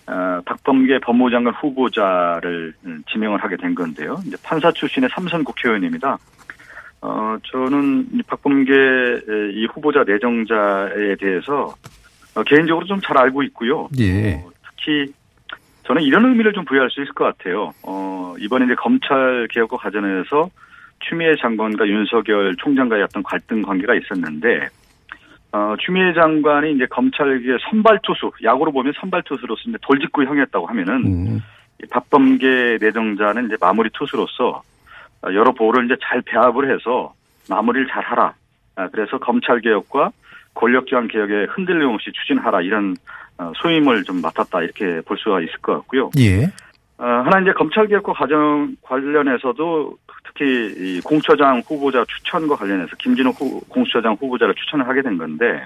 어, 0.10 0.42
박범계 0.46 1.00
법무부 1.00 1.30
장관 1.30 1.54
후보자를 1.54 2.74
음, 2.86 3.04
지명을 3.12 3.44
하게 3.44 3.58
된 3.58 3.75
건데요. 3.75 4.18
이제 4.25 4.36
판사 4.44 4.72
출신의 4.72 5.10
삼선 5.13 5.44
국회의원입니다. 5.44 6.18
어, 7.01 7.38
저는 7.44 8.08
이 8.13 8.24
박범계 8.24 8.74
에, 8.74 9.51
이 9.54 9.66
후보자 9.68 10.04
내정자에 10.04 11.16
대해서 11.20 11.75
어, 12.36 12.44
개인적으로 12.44 12.86
좀 12.86 13.00
잘 13.01 13.18
알고 13.18 13.44
있고요. 13.44 13.88
예. 14.00 14.36
어, 14.36 14.50
특히 14.63 15.13
저는 15.84 16.01
이런 16.01 16.25
의미를 16.25 16.54
좀 16.54 16.66
부여할 16.66 16.89
수 16.89 17.01
있을 17.01 17.13
것 17.13 17.25
같아요. 17.25 17.72
어, 17.84 18.36
이번에 18.39 18.66
이제 18.66 18.75
검찰 18.75 19.48
개혁과 19.51 19.78
관련해서 19.78 20.50
추미애 21.00 21.36
장관과 21.39 21.88
윤석열 21.88 22.56
총장과의 22.58 23.04
어떤 23.04 23.24
갈등 23.24 23.62
관계가 23.62 23.96
있었는데, 23.96 24.68
어, 25.51 25.75
추미애 25.79 26.13
장관이 26.13 26.74
이제 26.74 26.86
검찰의 26.86 27.41
선발 27.70 28.00
투수, 28.03 28.32
야구로 28.44 28.72
보면 28.72 28.94
선발 29.00 29.24
투수로서 29.24 29.62
이제 29.68 29.77
돌직구 29.82 30.24
형이었다고 30.24 30.68
하면은, 30.68 30.94
음, 31.06 31.39
이 31.82 31.88
박범계 31.88 32.77
내정자는 32.79 33.48
이제 33.48 33.56
마무리 33.60 33.89
투수로서 33.91 34.62
어, 35.22 35.34
여러 35.34 35.51
보를 35.51 35.86
이제 35.86 35.96
잘 36.03 36.22
배합을 36.22 36.74
해서 36.74 37.13
마무리를 37.50 37.88
잘 37.88 38.03
하라. 38.03 38.34
아, 38.75 38.88
그래서 38.89 39.18
검찰 39.18 39.60
개혁과 39.60 40.12
권력기관 40.53 41.08
개혁에 41.08 41.48
흔들림 41.50 41.89
없이 41.89 42.12
추진하라 42.12 42.62
이런 42.62 42.96
어, 43.38 43.51
소임을 43.56 44.03
좀 44.03 44.22
맡았다 44.22 44.62
이렇게 44.62 45.01
볼 45.01 45.18
수가 45.18 45.41
있을 45.41 45.53
것 45.62 45.74
같고요. 45.75 46.12
예. 46.20 46.46
어, 46.98 47.06
하나 47.06 47.39
이제 47.39 47.51
검찰 47.53 47.88
개혁과 47.88 48.13
과정 48.13 48.75
관련해서도 48.82 49.98
특히 50.24 50.46
이 50.46 51.02
공처장 51.02 51.62
후보자 51.66 52.06
추천과 52.06 52.56
관련해서 52.56 52.96
김진호 52.98 53.32
후, 53.32 53.62
공수처장 53.70 54.14
후보자를 54.14 54.54
추천을 54.56 54.88
하게 54.88 55.02
된 55.02 55.18
건데 55.18 55.66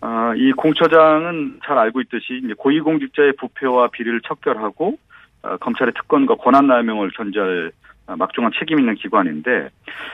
어, 0.00 0.34
이 0.36 0.52
공처장은 0.52 1.60
잘 1.64 1.78
알고 1.78 2.00
있듯이 2.02 2.40
이제 2.44 2.54
고위공직자의 2.58 3.34
부패와 3.38 3.88
비리를 3.88 4.20
척결하고 4.22 4.98
어, 5.42 5.56
검찰의 5.58 5.94
특권과 5.94 6.36
권한 6.36 6.66
남용을 6.66 7.10
견제할 7.10 7.72
어, 8.06 8.16
막중한 8.16 8.52
책임 8.58 8.78
있는 8.78 8.94
기관인데 8.96 9.70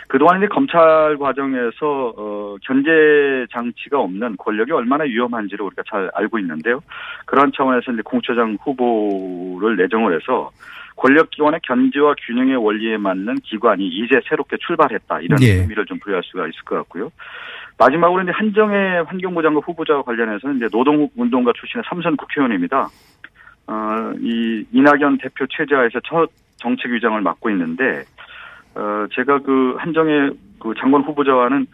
그동안 0.06 0.38
이제 0.38 0.46
검찰 0.46 1.16
과정에서 1.18 2.14
어, 2.16 2.56
견제 2.62 3.46
장치가 3.52 3.98
없는 3.98 4.36
권력이 4.36 4.70
얼마나 4.70 5.04
위험한지를 5.04 5.64
우리가 5.66 5.82
잘 5.88 6.08
알고 6.14 6.38
있는데요. 6.38 6.80
그런 7.26 7.50
차원에서 7.52 7.90
이제 7.92 8.02
공처장 8.02 8.56
후보를 8.62 9.76
내정을 9.76 10.14
해서 10.14 10.50
권력기관의 11.00 11.60
견제와 11.62 12.14
균형의 12.26 12.56
원리에 12.56 12.98
맞는 12.98 13.36
기관이 13.42 13.86
이제 13.88 14.20
새롭게 14.28 14.58
출발했다 14.58 15.20
이런 15.20 15.42
예. 15.42 15.54
의미를 15.54 15.86
좀 15.86 15.98
부여할 15.98 16.22
수가 16.24 16.46
있을 16.46 16.62
것 16.64 16.76
같고요. 16.76 17.10
마지막으로 17.78 18.22
이제 18.22 18.30
한정의 18.32 19.04
환경부 19.04 19.42
장관 19.42 19.62
후보자와 19.62 20.02
관련해서는 20.02 20.56
이제 20.56 20.68
노동운동가 20.70 21.52
출신의 21.58 21.84
삼선 21.88 22.16
국회의원입니다. 22.16 22.88
어, 23.66 24.12
이 24.20 24.64
이낙연 24.72 25.18
대표 25.18 25.46
체제하에서 25.46 26.00
첫 26.04 26.28
정책 26.56 26.92
위장을 26.92 27.18
맡고 27.18 27.48
있는데 27.50 28.04
어, 28.74 29.06
제가 29.14 29.38
그 29.38 29.76
한정의 29.78 30.32
그 30.58 30.74
장관 30.78 31.00
후보자와는 31.02 31.66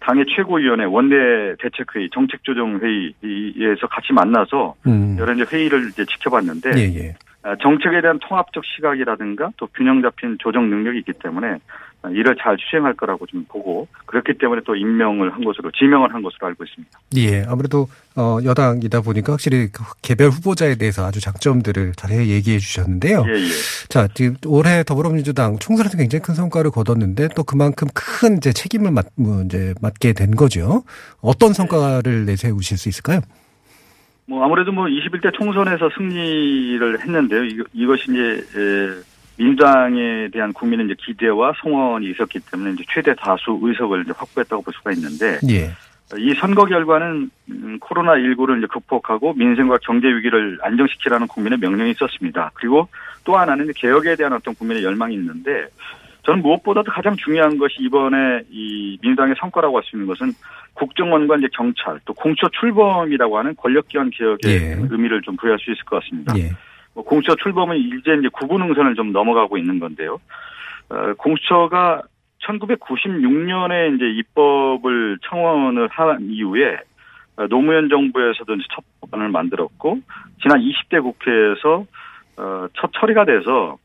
당의 0.00 0.24
최고위원회 0.34 0.84
원내 0.84 1.54
대책회의 1.60 2.10
정책조정회의에서 2.12 3.86
같이 3.88 4.12
만나서 4.12 4.74
음. 4.88 5.16
여러 5.16 5.32
이제 5.32 5.44
회의를 5.44 5.90
이제 5.90 6.04
지켜봤는데 6.04 6.70
예, 6.76 6.82
예. 6.98 7.14
아, 7.42 7.56
정책에 7.60 8.00
대한 8.00 8.18
통합적 8.20 8.64
시각이라든가 8.64 9.50
또 9.56 9.66
균형 9.74 10.00
잡힌 10.00 10.36
조정 10.38 10.70
능력이 10.70 10.98
있기 11.00 11.12
때문에 11.14 11.58
아, 12.02 12.10
이를 12.10 12.36
잘 12.40 12.56
수행할 12.58 12.94
거라고 12.94 13.26
좀 13.26 13.44
보고 13.48 13.88
그렇기 14.06 14.38
때문에 14.38 14.62
또 14.64 14.74
임명을 14.74 15.32
한 15.32 15.44
것으로 15.44 15.70
지명을 15.70 16.12
한 16.12 16.22
것으로 16.22 16.48
알고 16.48 16.64
있습니다. 16.64 16.98
예. 17.16 17.44
아무래도, 17.48 17.88
어, 18.16 18.38
여당이다 18.44 19.00
보니까 19.00 19.32
확실히 19.32 19.68
그 19.72 19.82
개별 20.02 20.30
후보자에 20.30 20.74
대해서 20.76 21.04
아주 21.04 21.20
장점들을 21.20 21.92
잘 21.96 22.12
얘기해 22.12 22.58
주셨는데요. 22.58 23.24
예, 23.26 23.32
예. 23.32 23.48
자, 23.88 24.08
지금 24.14 24.36
올해 24.46 24.82
더불어민주당 24.84 25.58
총선에서 25.58 25.96
굉장히 25.96 26.22
큰 26.22 26.34
성과를 26.34 26.70
거뒀는데 26.70 27.28
또 27.34 27.44
그만큼 27.44 27.88
큰 27.94 28.36
이제 28.36 28.52
책임을 28.52 28.90
맡, 28.90 29.06
뭐 29.16 29.42
이제 29.42 29.74
맡게 29.80 30.12
된 30.12 30.32
거죠. 30.32 30.82
어떤 31.20 31.52
성과를 31.52 32.26
내세우실 32.26 32.78
수 32.78 32.88
있을까요? 32.88 33.20
뭐 34.26 34.44
아무래도 34.44 34.72
뭐 34.72 34.86
21대 34.86 35.32
총선에서 35.34 35.90
승리를 35.96 37.00
했는데요. 37.00 37.64
이것이 37.72 38.04
이제 38.10 38.44
에, 38.56 39.02
민주당에 39.36 40.28
대한 40.32 40.52
국민의 40.52 40.86
이제 40.86 40.94
기대와 40.98 41.54
성원이 41.60 42.10
있었기 42.10 42.40
때문에 42.50 42.72
이제 42.72 42.84
최대 42.92 43.14
다수 43.14 43.58
의석을 43.60 44.02
이제 44.02 44.12
확보했다고 44.16 44.62
볼 44.62 44.72
수가 44.74 44.92
있는데 44.92 45.38
예. 45.48 45.70
이 46.18 46.34
선거 46.34 46.66
결과는 46.66 47.30
음, 47.50 47.78
코로나 47.80 48.12
19를 48.12 48.58
이제 48.58 48.66
극복하고 48.66 49.32
민생과 49.32 49.78
경제 49.82 50.08
위기를 50.08 50.58
안정시키라는 50.62 51.26
국민의 51.26 51.58
명령이 51.58 51.92
있었습니다. 51.92 52.50
그리고 52.54 52.88
또 53.24 53.38
하나는 53.38 53.70
개혁에 53.74 54.16
대한 54.16 54.32
어떤 54.34 54.54
국민의 54.54 54.84
열망이 54.84 55.14
있는데 55.14 55.68
저는 56.24 56.42
무엇보다도 56.42 56.90
가장 56.92 57.16
중요한 57.16 57.58
것이 57.58 57.76
이번에 57.80 58.42
이 58.50 58.96
민주당의 59.02 59.34
성과라고 59.38 59.76
할 59.76 59.82
수 59.82 59.96
있는 59.96 60.06
것은 60.06 60.32
국정원과 60.74 61.36
이제 61.36 61.48
경찰 61.52 61.98
또 62.04 62.14
공처 62.14 62.48
출범이라고 62.48 63.38
하는 63.38 63.56
권력기관 63.56 64.10
개혁의 64.10 64.50
예. 64.52 64.76
의미를 64.90 65.20
좀 65.22 65.36
부여할 65.36 65.58
수 65.58 65.70
있을 65.72 65.84
것 65.84 66.00
같습니다. 66.00 66.34
예. 66.38 66.50
뭐 66.94 67.04
공수처 67.04 67.34
출범은 67.36 67.76
이제 67.76 68.14
이제 68.18 68.28
구분응선을 68.32 68.94
좀 68.94 69.12
넘어가고 69.12 69.56
있는 69.58 69.78
건데요. 69.78 70.20
어, 70.90 71.14
공수처가 71.14 72.02
1996년에 72.44 73.96
이제 73.96 74.04
입법을 74.04 75.18
청원을 75.28 75.88
한 75.88 76.20
이후에 76.30 76.78
어, 77.36 77.46
노무현 77.48 77.88
정부에서도 77.88 78.56
첫 78.74 78.84
법안을 79.00 79.28
만들었고 79.30 79.98
지난 80.42 80.60
20대 80.60 81.02
국회에서 81.02 81.86
어, 82.36 82.66
첫 82.74 82.90
처리가 83.00 83.24
돼서 83.24 83.78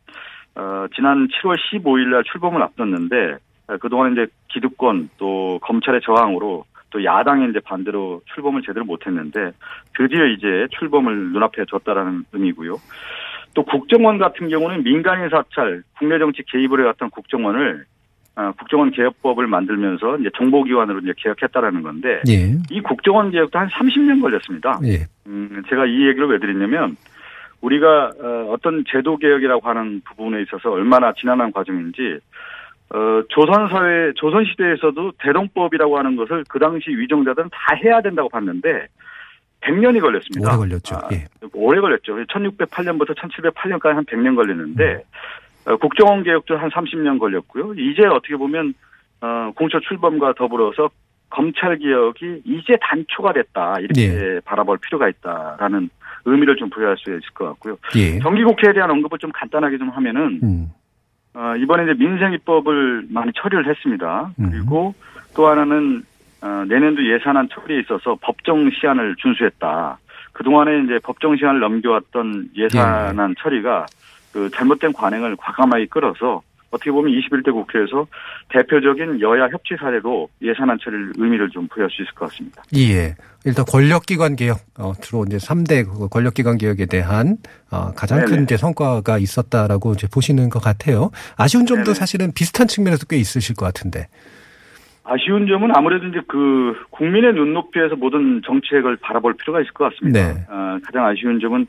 어, 0.58 0.88
지난 0.96 1.28
7월 1.28 1.56
15일 1.56 2.10
날 2.10 2.24
출범을 2.24 2.62
앞뒀는데 2.64 3.38
어, 3.68 3.78
그동안 3.78 4.14
이제 4.14 4.28
기득권 4.48 5.10
또 5.18 5.60
검찰의 5.62 6.02
저항으로 6.02 6.66
또 6.90 7.04
야당의 7.04 7.50
이제 7.50 7.60
반대로 7.60 8.22
출범을 8.34 8.64
제대로 8.66 8.86
못했는데 8.86 9.52
드디어 9.96 10.26
이제 10.26 10.68
출범을 10.80 11.32
눈앞에 11.34 11.66
뒀다라는 11.66 12.26
의미고요. 12.32 12.76
또 13.54 13.64
국정원 13.64 14.18
같은 14.18 14.50
경우는 14.50 14.84
민간인 14.84 15.30
사찰, 15.30 15.84
국내 15.98 16.18
정치 16.18 16.44
개입을 16.44 16.82
해왔던 16.82 17.10
국정원을 17.12 17.86
아, 18.36 18.52
국정원 18.52 18.92
개혁법을 18.92 19.48
만들면서 19.48 20.18
이제 20.18 20.30
정보기관으로 20.38 21.00
이제 21.00 21.12
개혁했다라는 21.18 21.82
건데 21.82 22.22
예. 22.30 22.56
이 22.70 22.82
국정원 22.82 23.32
개혁도 23.32 23.58
한 23.58 23.68
30년 23.68 24.22
걸렸습니다. 24.22 24.80
예. 24.86 25.08
음, 25.26 25.64
제가 25.68 25.88
이 25.88 26.08
얘기를 26.08 26.28
왜 26.28 26.38
드리냐면 26.38 26.96
우리가 27.62 28.12
어, 28.20 28.52
어떤 28.52 28.84
제도 28.88 29.18
개혁이라고 29.18 29.68
하는 29.68 30.02
부분에 30.06 30.42
있어서 30.44 30.72
얼마나 30.72 31.14
지난한 31.14 31.52
과정인지 31.52 32.20
어, 32.90 33.22
조선사회, 33.30 34.14
조선시대에서도 34.16 35.14
대동법이라고 35.20 35.98
하는 35.98 36.16
것을 36.16 36.44
그 36.48 36.60
당시 36.60 36.90
위정자들은 36.90 37.50
다 37.50 37.76
해야 37.84 38.02
된다고 38.02 38.30
봤는데 38.30 38.88
100년이 39.62 40.00
걸렸습니다. 40.00 40.50
오래 40.50 40.58
걸렸죠. 40.58 40.96
아, 40.96 41.10
예. 41.12 41.26
오래 41.54 41.82
걸렸죠. 41.82 42.16
1608년부터 42.26 43.16
1708년까지 43.18 43.94
한 43.94 44.06
100년 44.06 44.36
걸렸는데 44.36 45.04
어, 45.66 45.76
국정원 45.78 46.24
개혁도 46.24 46.58
한 46.58 46.70
30년 46.70 47.20
걸렸고요. 47.20 47.74
이제 47.74 48.06
어떻게 48.06 48.38
보면 48.38 48.74
어, 49.22 49.52
공처 49.56 49.80
출범과 49.80 50.34
더불어서 50.34 50.90
검찰 51.30 51.78
개혁이 51.78 52.44
이제 52.46 52.78
단초가 52.80 53.34
됐다 53.34 53.76
이렇게 53.82 54.40
바라볼 54.46 54.78
필요가 54.78 55.10
있다라는 55.10 55.90
의미를 56.28 56.56
좀 56.58 56.70
부여할 56.70 56.98
수 56.98 57.10
있을 57.10 57.22
것 57.34 57.46
같고요. 57.46 57.78
예. 57.96 58.20
정기국회에 58.20 58.74
대한 58.74 58.92
언급을 58.92 59.18
좀 59.18 59.32
간단하게 59.32 59.78
좀 59.78 59.90
하면은 59.90 60.40
음. 60.44 60.72
어, 61.34 61.56
이번에 61.56 61.84
이제 61.84 61.94
민생 61.94 62.34
입법을 62.34 63.08
많이 63.10 63.32
처리를 63.34 63.68
했습니다. 63.68 64.32
음. 64.40 64.50
그리고 64.52 64.94
또 65.36 65.48
하나는 65.48 66.04
어, 66.42 66.66
내년도 66.68 67.08
예산안 67.08 67.50
처리에 67.50 67.80
있어서 67.82 68.18
법정 68.22 68.70
시한을 68.70 69.16
준수했다. 69.18 69.98
그동안에 70.34 70.84
이제 70.84 71.00
법정 71.04 71.36
시한을 71.36 71.60
넘겨왔던 71.62 72.50
예산안 72.56 73.36
처리가 73.40 73.86
그 74.34 74.50
잘못된 74.52 74.94
관행을 74.94 75.36
과감하게 75.38 75.88
끌어서 75.88 76.42
어떻게 76.78 76.92
보면 76.92 77.12
21대 77.12 77.52
국회에서 77.52 78.08
대표적인 78.50 79.22
여야 79.22 79.48
협치 79.48 79.76
사례로 79.80 80.30
예산안 80.42 80.78
처리를 80.82 81.14
의미를 81.18 81.50
좀 81.50 81.68
부여할 81.68 81.90
수 81.90 82.04
있을 82.04 82.14
것 82.14 82.30
같습니다. 82.30 82.64
예. 82.76 83.16
일단 83.46 83.66
권력기관 83.66 84.36
개혁, 84.36 84.60
어, 84.78 84.94
주로 85.02 85.24
이제 85.26 85.38
3대 85.38 86.10
권력기관 86.10 86.58
개혁에 86.58 86.86
대한 86.86 87.38
어, 87.72 87.92
가장 87.96 88.20
큰 88.20 88.32
네네. 88.32 88.44
이제 88.44 88.58
성과가 88.58 89.18
있었다라고 89.18 89.94
이제 89.94 90.08
보시는 90.12 90.50
것 90.50 90.60
같아요. 90.60 91.12
아쉬운 91.38 91.66
점도 91.66 91.86
네네. 91.86 91.96
사실은 91.96 92.32
비슷한 92.34 92.68
측면에서 92.68 93.06
꽤 93.08 93.18
있으실 93.18 93.56
것 93.56 93.66
같은데. 93.66 94.08
아쉬운 95.10 95.48
점은 95.48 95.72
아무래도 95.74 96.06
이제 96.08 96.20
그 96.28 96.76
국민의 96.90 97.34
눈높이에서 97.34 97.96
모든 97.96 98.42
정책을 98.46 98.98
바라볼 98.98 99.36
필요가 99.36 99.62
있을 99.62 99.72
것 99.72 99.86
같습니다. 99.90 100.20
네. 100.20 100.46
어, 100.50 100.78
가장 100.84 101.06
아쉬운 101.06 101.40
점은 101.40 101.66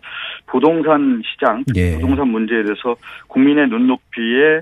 부동산 0.46 1.22
시장, 1.24 1.62
예. 1.76 1.94
부동산 1.94 2.28
문제에 2.28 2.64
대해서 2.64 2.96
국민의 3.28 3.68
눈높이에 3.68 4.56
에, 4.56 4.60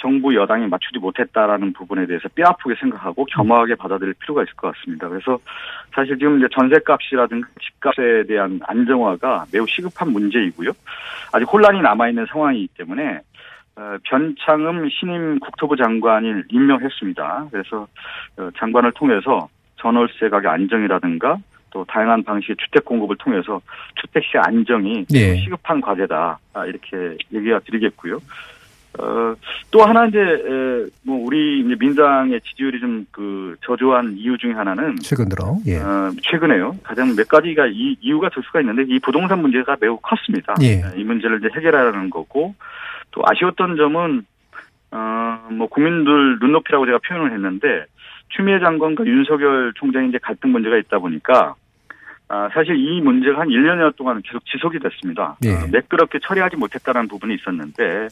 정부 0.00 0.34
여당이 0.34 0.66
맞추지 0.68 0.98
못했다라는 1.00 1.72
부분에 1.72 2.06
대해서 2.06 2.28
뼈아프게 2.28 2.76
생각하고 2.80 3.24
겸허하게 3.24 3.74
받아들일 3.74 4.14
필요가 4.14 4.42
있을 4.42 4.54
것 4.54 4.72
같습니다. 4.74 5.08
그래서 5.08 5.38
사실 5.94 6.18
지금 6.18 6.38
이제 6.38 6.46
전세값이라든가 6.52 7.48
집값에 7.60 8.24
대한 8.26 8.60
안정화가 8.64 9.46
매우 9.52 9.66
시급한 9.66 10.12
문제이고요. 10.12 10.70
아직 11.32 11.44
혼란이 11.52 11.82
남아있는 11.82 12.26
상황이기 12.26 12.68
때문에 12.76 13.20
어, 13.76 13.96
변창흠 14.04 14.88
신임 14.90 15.38
국토부 15.40 15.76
장관을 15.76 16.44
임명했습니다. 16.48 17.48
그래서 17.50 17.86
어, 18.36 18.50
장관을 18.56 18.92
통해서 18.92 19.48
전월세 19.76 20.28
가격 20.28 20.52
안정이라든가 20.52 21.38
또 21.70 21.84
다양한 21.84 22.24
방식의 22.24 22.56
주택 22.56 22.84
공급을 22.84 23.16
통해서 23.16 23.60
주택 23.94 24.24
시 24.24 24.38
안정이 24.38 25.06
예. 25.14 25.36
시급한 25.36 25.80
과제다 25.80 26.38
아, 26.54 26.66
이렇게 26.66 27.16
얘기가 27.32 27.60
드리겠고요. 27.60 28.18
어, 28.98 29.34
또 29.70 29.84
하나 29.84 30.06
이제 30.06 30.18
에, 30.18 30.86
뭐 31.02 31.24
우리 31.24 31.60
이제 31.60 31.76
민당의 31.78 32.40
지지율이 32.42 32.80
좀 32.80 33.06
그 33.18 33.56
저조한 33.64 34.14
이유 34.16 34.38
중에 34.38 34.52
하나는 34.52 34.96
최근 35.02 35.28
들어. 35.28 35.56
예. 35.66 35.78
어, 35.78 36.12
최근에요. 36.22 36.76
가장 36.84 37.14
몇 37.16 37.26
가지가 37.28 37.66
이, 37.66 37.96
이유가 38.00 38.28
될 38.28 38.42
수가 38.44 38.60
있는데 38.60 38.84
이 38.86 39.00
부동산 39.00 39.40
문제가 39.40 39.76
매우 39.80 39.98
컸습니다. 39.98 40.54
예. 40.62 40.82
이 40.96 41.02
문제를 41.04 41.38
이제 41.38 41.48
해결하라는 41.56 42.10
거고 42.10 42.54
또 43.10 43.22
아쉬웠던 43.24 43.76
점은 43.76 44.24
어, 44.92 45.48
뭐 45.50 45.66
국민들 45.68 46.38
눈높이라고 46.40 46.86
제가 46.86 46.98
표현을 47.06 47.32
했는데 47.32 47.86
추미애 48.28 48.60
장관과 48.60 49.04
윤석열 49.04 49.72
총장이 49.74 50.10
이제 50.10 50.18
갈등 50.22 50.52
문제가 50.52 50.76
있다 50.76 50.98
보니까 50.98 51.54
아, 52.28 52.48
사실 52.52 52.76
이 52.76 53.00
문제가 53.00 53.40
한 53.40 53.48
1년여 53.48 53.96
동안 53.96 54.20
계속 54.22 54.44
지속이 54.44 54.78
됐습니다. 54.80 55.36
예. 55.44 55.54
어, 55.54 55.66
매끄럽게 55.72 56.18
처리하지 56.22 56.56
못했다는 56.56 57.08
부분이 57.08 57.34
있었는데 57.34 58.08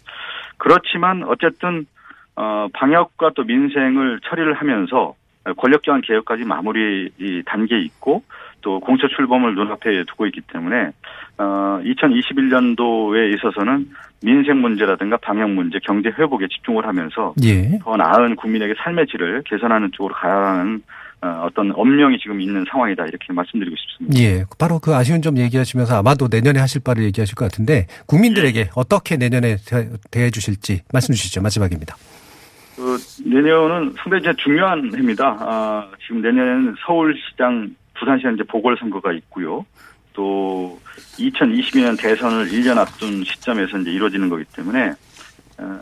그렇지만 0.57 1.23
어쨌든 1.25 1.87
어, 2.35 2.69
방역과 2.73 3.33
또 3.35 3.45
민생을 3.45 4.21
처리를 4.25 4.55
하면서 4.55 5.15
권력기관 5.57 6.01
개혁까지 6.01 6.45
마무리 6.45 7.11
이 7.19 7.43
단계에 7.45 7.81
있고 7.83 8.23
또 8.63 8.81
공처 8.81 9.07
출범을 9.07 9.55
눈앞에 9.55 10.05
두고 10.05 10.27
있기 10.27 10.41
때문에 10.53 10.91
어, 11.39 11.81
2021년도에 11.85 13.35
있어서는 13.35 13.91
민생 14.25 14.61
문제라든가 14.61 15.19
방역 15.19 15.51
문제, 15.51 15.79
경제 15.85 16.09
회복에 16.09 16.49
집중을 16.49 16.87
하면서 16.87 17.35
예. 17.45 17.79
더 17.79 17.97
나은 17.97 18.37
국민에게 18.37 18.75
삶의 18.79 19.07
질을 19.07 19.43
개선하는 19.45 19.91
쪽으로 19.93 20.15
가야 20.15 20.35
하는 20.35 20.83
어, 21.23 21.47
어떤 21.47 21.73
엄령이 21.75 22.19
지금 22.19 22.41
있는 22.41 22.65
상황이다 22.71 23.07
이렇게 23.07 23.33
말씀드리고 23.33 23.75
싶습니다. 23.77 24.19
예. 24.21 24.45
바로 24.59 24.79
그 24.79 24.95
아쉬운 24.95 25.23
점 25.23 25.39
얘기하시면서 25.39 25.97
아마도 25.99 26.29
내년에 26.31 26.61
하실 26.61 26.83
바를 26.83 27.05
얘기하실 27.05 27.35
것 27.35 27.47
같은데 27.47 27.87
국민들에게 28.07 28.71
어떻게 28.75 29.17
내년에 29.17 29.57
대- 29.67 29.89
대해 30.11 30.31
주실지 30.31 30.83
말씀 30.93 31.15
주시죠. 31.15 31.41
마지막입니다. 31.43 31.97
그 32.77 32.99
내년은 33.25 33.95
상당히 33.97 34.21
이제 34.23 34.35
중요한 34.37 34.93
해입니다. 34.95 35.37
아, 35.41 35.89
지금 36.07 36.21
내년에는 36.21 36.75
서울시장, 36.87 37.75
부산시장 37.99 38.35
이제 38.35 38.43
보궐선거가 38.43 39.13
있고요. 39.15 39.65
또 40.13 40.79
2022년 41.19 41.99
대선을 41.99 42.49
1년 42.51 42.77
앞둔 42.77 43.25
시점에서 43.25 43.79
이제 43.79 43.91
이루어지는 43.91 44.29
거기 44.29 44.45
때문에 44.45 44.91
어, 44.91 44.95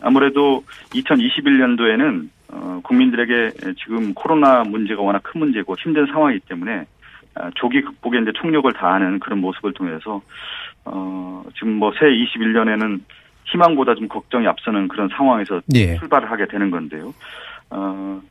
아무래도 0.01 0.63
2021년도에는 0.93 2.29
어, 2.49 2.79
국민들에게 2.83 3.51
지금 3.83 4.13
코로나 4.13 4.63
문제가 4.63 5.01
워낙 5.01 5.21
큰 5.23 5.39
문제고 5.39 5.75
힘든 5.77 6.05
상황이기 6.05 6.45
때문에 6.47 6.85
아, 7.35 7.49
조기 7.55 7.81
극복에 7.81 8.19
이제 8.19 8.31
총력을 8.33 8.71
다하는 8.73 9.19
그런 9.19 9.39
모습을 9.39 9.73
통해서 9.73 10.21
어, 10.85 11.43
지금 11.55 11.73
뭐 11.73 11.91
새 11.99 12.05
21년에는 12.05 13.01
희망보다 13.45 13.95
좀 13.95 14.07
걱정이 14.07 14.47
앞서는 14.47 14.87
그런 14.87 15.09
상황에서 15.09 15.61
예. 15.75 15.97
출발을 15.97 16.29
하게 16.31 16.47
되는 16.47 16.71
건데요. 16.71 17.13
어, 17.69 18.21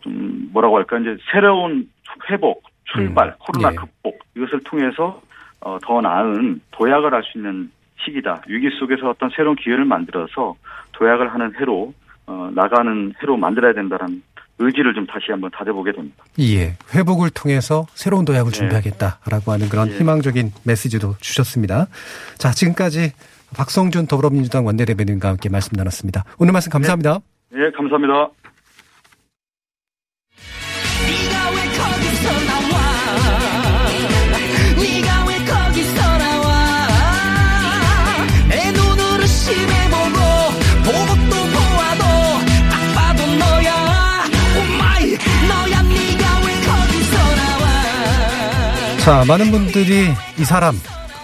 좀 0.00 0.48
뭐라고 0.52 0.76
할까 0.76 0.98
이제 0.98 1.16
새로운 1.32 1.88
회복, 2.30 2.64
출발, 2.84 3.28
음, 3.28 3.32
코로나 3.38 3.72
예. 3.72 3.76
극복 3.76 4.18
이것을 4.36 4.60
통해서 4.64 5.20
어, 5.60 5.78
더 5.82 6.00
나은 6.00 6.60
도약을 6.72 7.12
할 7.12 7.22
수 7.24 7.38
있는 7.38 7.70
시기다. 8.04 8.42
위기 8.48 8.68
속에서 8.78 9.10
어떤 9.10 9.30
새로운 9.34 9.56
기회를 9.56 9.84
만들어서 9.84 10.54
도약을 10.92 11.32
하는 11.32 11.54
해로 11.60 11.92
어, 12.26 12.50
나가는 12.54 13.12
해로 13.22 13.36
만들어야 13.36 13.72
된다는 13.72 14.22
의지를 14.58 14.94
좀 14.94 15.06
다시 15.06 15.26
한번 15.30 15.50
다져보게 15.50 15.92
됩니다. 15.92 16.24
예. 16.40 16.76
회복을 16.94 17.30
통해서 17.30 17.86
새로운 17.94 18.24
도약을 18.24 18.52
네. 18.52 18.58
준비하겠다라고 18.58 19.52
하는 19.52 19.68
그런 19.68 19.88
예. 19.88 19.98
희망적인 19.98 20.50
메시지도 20.64 21.14
주셨습니다. 21.20 21.86
자, 22.38 22.50
지금까지 22.52 23.12
박성준 23.54 24.06
더불어민주당 24.06 24.66
원내대변인과 24.66 25.28
함께 25.28 25.48
말씀 25.48 25.72
나눴습니다. 25.76 26.24
오늘 26.38 26.52
말씀 26.52 26.72
감사합니다. 26.72 27.18
예, 27.54 27.70
감사합니다. 27.76 28.30
자, 49.06 49.24
많은 49.24 49.52
분들이 49.52 50.08
이 50.36 50.44
사람 50.44 50.74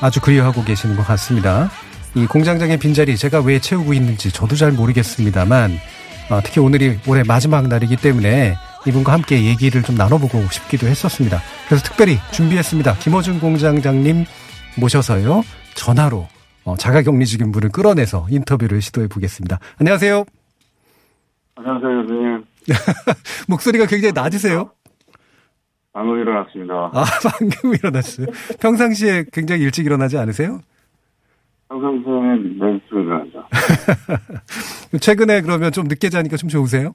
아주 0.00 0.20
그리워하고 0.20 0.62
계시는 0.62 0.96
것 0.96 1.04
같습니다. 1.04 1.68
이 2.14 2.26
공장장의 2.26 2.78
빈자리 2.78 3.16
제가 3.16 3.40
왜 3.40 3.58
채우고 3.58 3.92
있는지 3.92 4.30
저도 4.30 4.54
잘 4.54 4.70
모르겠습니다만 4.70 5.72
어, 6.30 6.40
특히 6.44 6.60
오늘이 6.60 7.00
올해 7.08 7.24
마지막 7.24 7.66
날이기 7.66 7.96
때문에 7.96 8.54
이분과 8.86 9.12
함께 9.12 9.46
얘기를 9.46 9.82
좀 9.82 9.96
나눠보고 9.96 10.46
싶기도 10.52 10.86
했었습니다. 10.86 11.40
그래서 11.66 11.82
특별히 11.82 12.18
준비했습니다. 12.30 12.98
김호준 12.98 13.40
공장장님 13.40 14.26
모셔서요 14.78 15.42
전화로 15.74 16.28
어, 16.62 16.76
자가격리 16.76 17.26
중인 17.26 17.50
분을 17.50 17.70
끌어내서 17.70 18.28
인터뷰를 18.30 18.80
시도해 18.80 19.08
보겠습니다. 19.08 19.58
안녕하세요. 19.80 20.24
안녕하세요, 21.56 21.90
선생님. 22.06 22.44
목소리가 23.48 23.86
굉장히 23.86 24.12
낮으세요. 24.12 24.70
방금 25.92 26.18
일어났습니다. 26.18 26.74
아 26.92 27.04
방금 27.38 27.74
일어났어요. 27.74 28.26
평상시에 28.60 29.24
굉장히 29.32 29.62
일찍 29.62 29.86
일어나지 29.86 30.18
않으세요? 30.18 30.60
평상시에는 31.68 32.58
매일쯤 32.58 33.00
일어나죠. 33.02 33.44
최근에 35.00 35.40
그러면 35.42 35.70
좀 35.72 35.86
늦게 35.88 36.08
자니까 36.08 36.36
좀 36.36 36.48
좋으세요? 36.48 36.94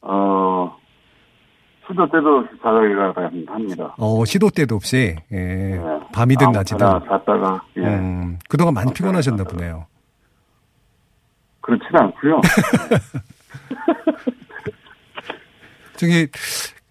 어, 0.00 0.76
수도 1.86 2.06
때도 2.10 2.38
없이 2.38 2.50
자다 2.62 2.80
일어나야 2.82 3.26
합니다. 3.46 3.94
어, 3.98 4.24
시도 4.24 4.50
때도 4.50 4.76
없이, 4.76 5.16
예, 5.32 5.36
네. 5.36 5.80
밤이든 6.12 6.52
낮이든. 6.52 6.78
잤다가, 6.78 7.62
예. 7.76 7.80
음, 7.82 8.38
그동안 8.48 8.74
많이 8.74 8.92
피곤하셨나 8.92 9.44
보네요. 9.44 9.86
그렇지는 11.60 12.00
않고요. 12.00 12.40
저기, 15.96 16.28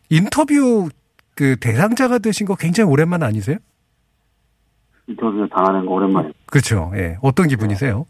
인터뷰 0.09 0.89
그 1.35 1.55
대상자가 1.59 2.19
되신 2.19 2.45
거 2.47 2.55
굉장히 2.55 2.89
오랜만 2.89 3.23
아니세요? 3.23 3.57
인터뷰 5.07 5.47
당하는 5.53 5.85
거 5.85 5.93
오랜만에. 5.93 6.31
그렇죠. 6.47 6.91
예. 6.95 7.17
어떤 7.21 7.47
기분이세요? 7.47 8.05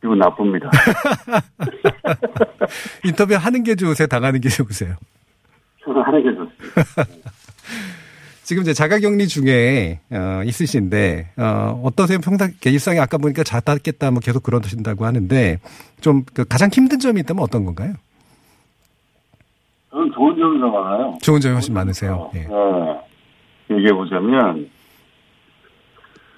기분 0.00 0.18
나쁩니다. 0.18 0.70
인터뷰 3.04 3.34
하는 3.34 3.62
게 3.62 3.74
좋으세요? 3.74 4.06
당하는 4.06 4.40
게 4.40 4.48
좋으세요? 4.48 4.96
저는 5.84 6.02
하는 6.02 6.22
게 6.22 6.30
좋습니다. 6.34 7.04
지금 8.44 8.62
이제 8.62 8.72
자가격리 8.72 9.28
중에 9.28 10.00
어, 10.10 10.40
있으신데 10.44 11.32
어, 11.36 11.82
어떠세요? 11.84 12.18
평상 12.18 12.50
일상에 12.64 12.98
아까 12.98 13.18
보니까 13.18 13.42
잦았겠다 13.44 14.10
뭐 14.10 14.20
계속 14.20 14.42
그러신다고 14.42 15.04
하는데 15.04 15.58
좀 16.00 16.24
그 16.32 16.44
가장 16.46 16.70
힘든 16.72 16.98
점이 16.98 17.20
있다면 17.20 17.42
어떤 17.42 17.64
건가요? 17.66 17.92
저는 19.90 20.12
좋은 20.12 20.36
점이 20.36 20.60
더 20.60 20.68
많아요. 20.68 21.18
좋은 21.22 21.40
점이 21.40 21.54
훨씬 21.54 21.74
많으세요. 21.74 22.30
예. 22.34 22.40
네. 22.40 23.00
얘기해 23.70 23.92
보자면, 23.92 24.68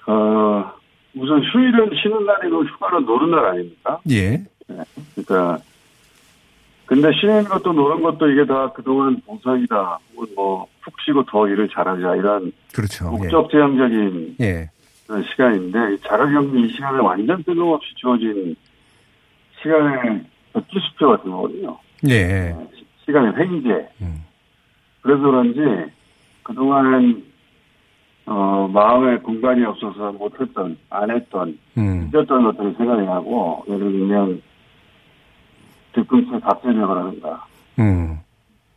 어, 0.07 0.71
우선 1.15 1.41
휴일은 1.43 1.91
쉬는 2.01 2.25
날이고 2.25 2.63
휴가는 2.65 3.05
노는 3.05 3.31
날 3.31 3.45
아닙니까? 3.45 3.99
예. 4.09 4.43
그러니까, 5.15 5.59
근데 6.85 7.09
쉬는 7.19 7.45
것도 7.45 7.73
노는 7.73 8.01
것도 8.01 8.29
이게 8.29 8.45
다 8.45 8.69
그동안 8.73 9.21
보상이다. 9.25 9.99
혹은 10.15 10.27
뭐, 10.35 10.67
푹 10.81 10.93
쉬고 11.05 11.23
더 11.25 11.47
일을 11.47 11.69
잘하자. 11.69 12.15
이런 12.15 12.51
그렇죠. 12.73 13.09
목적지향적인 13.11 14.37
예. 14.41 14.69
그런 15.07 15.23
시간인데, 15.23 15.93
이 15.93 15.97
자가격리 15.99 16.67
이 16.67 16.73
시간에 16.73 16.99
완전 16.99 17.43
뜬금없이 17.43 17.93
주어진 17.95 18.55
시간에 19.61 20.23
쥐수표 20.69 21.07
같은 21.09 21.31
거거든요. 21.31 21.77
예. 22.09 22.55
시간의 23.05 23.33
횡재. 23.37 23.89
음. 24.01 24.23
그래서 25.01 25.21
그런지 25.21 25.91
그동안 26.43 27.23
어 28.25 28.69
마음에 28.71 29.17
공간이 29.17 29.63
없어서 29.65 30.11
못했던 30.13 30.77
안 30.89 31.09
했던 31.11 31.57
음. 31.77 32.09
잊었던 32.13 32.43
것들이 32.43 32.73
생각이 32.75 33.01
나고 33.03 33.65
예를 33.67 33.79
들면 33.91 34.41
뒤꿈치에 35.93 36.39
답변을 36.39 36.87
하는가 36.87 37.45
음. 37.79 38.19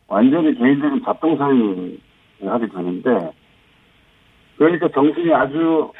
완전히 0.07 0.57
개인적인 0.57 1.01
잡동사니 1.05 1.99
하게 2.43 2.67
되는데 2.67 3.31
그러니까 4.57 4.87
정신이 4.93 5.33
아주 5.33 5.91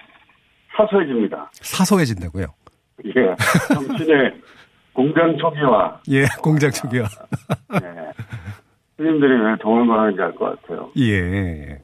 사소해집니다. 0.76 1.50
사소해진다고요. 1.54 2.48
예, 3.06 3.36
정신의 3.74 4.34
공장 4.94 5.38
초기화. 5.38 6.00
예. 6.10 6.26
공장 6.42 6.72
초기화. 6.72 7.06
예. 7.84 8.05
스님들이 8.97 9.34
왜 9.41 9.55
도움을 9.58 9.97
하는지 9.97 10.21
알 10.21 10.31
것 10.36 10.62
같아요. 10.62 10.89
예. 10.97 11.77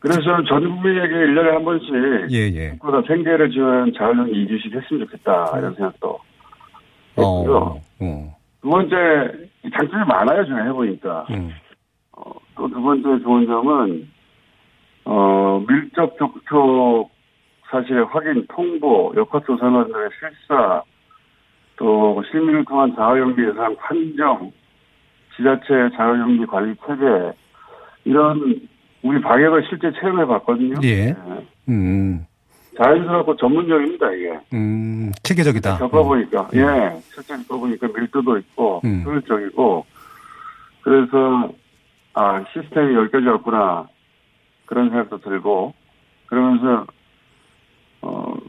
그래서 0.00 0.20
저는 0.22 0.44
전 0.46 0.60
국민에게 0.62 1.12
1년에 1.12 1.50
한 1.50 1.64
번씩 1.64 1.90
예. 2.30 2.38
예. 2.54 2.78
보다 2.78 3.02
생계를 3.02 3.50
지원 3.50 3.92
자율형리 3.92 4.46
2주씩 4.46 4.76
했으면 4.80 5.06
좋겠다 5.06 5.58
이런 5.58 5.74
생각도 5.74 6.18
했고요. 7.16 7.56
어. 7.56 7.80
어. 8.00 8.36
두 8.62 8.68
번째 8.70 8.96
장점이 9.76 10.04
많아요 10.06 10.44
제가 10.46 10.62
해보니까 10.64 11.26
음. 11.30 11.50
또두 12.56 12.80
번째 12.80 13.22
좋은 13.22 13.46
점은 13.46 14.08
어 15.04 15.64
밀접 15.66 16.16
접촉 16.18 17.10
사실의 17.70 18.04
확인 18.06 18.46
통보 18.48 19.14
역학조사관들의 19.16 20.10
실사 20.18 20.82
또 21.76 22.22
시민을 22.30 22.64
통한 22.64 22.94
자율형리 22.94 23.48
예산 23.48 23.76
판정 23.76 24.52
지자체 25.38 25.96
자율형리 25.96 26.44
관리 26.46 26.74
체계 26.84 27.32
이런 28.04 28.60
우리 29.02 29.20
방역을 29.20 29.66
실제 29.70 29.92
체험해 29.92 30.26
봤거든요. 30.26 30.74
예. 30.82 31.14
음. 31.68 32.26
자연스럽고 32.76 33.36
전문적입니다 33.36 34.12
이게. 34.12 34.38
음. 34.52 35.12
체계적이다. 35.22 35.78
겪어보니까, 35.78 36.48
예, 36.54 37.00
실제 37.12 37.36
겪어보니까 37.36 37.88
밀도도 37.88 38.38
있고, 38.38 38.80
음. 38.84 39.02
효율적이고, 39.04 39.84
그래서, 40.82 41.52
아, 42.14 42.44
시스템이 42.52 42.94
여기까지였구나, 42.94 43.88
그런 44.66 44.90
생각도 44.90 45.18
들고, 45.18 45.74
그러면서, 46.26 46.82
어, 46.82 46.86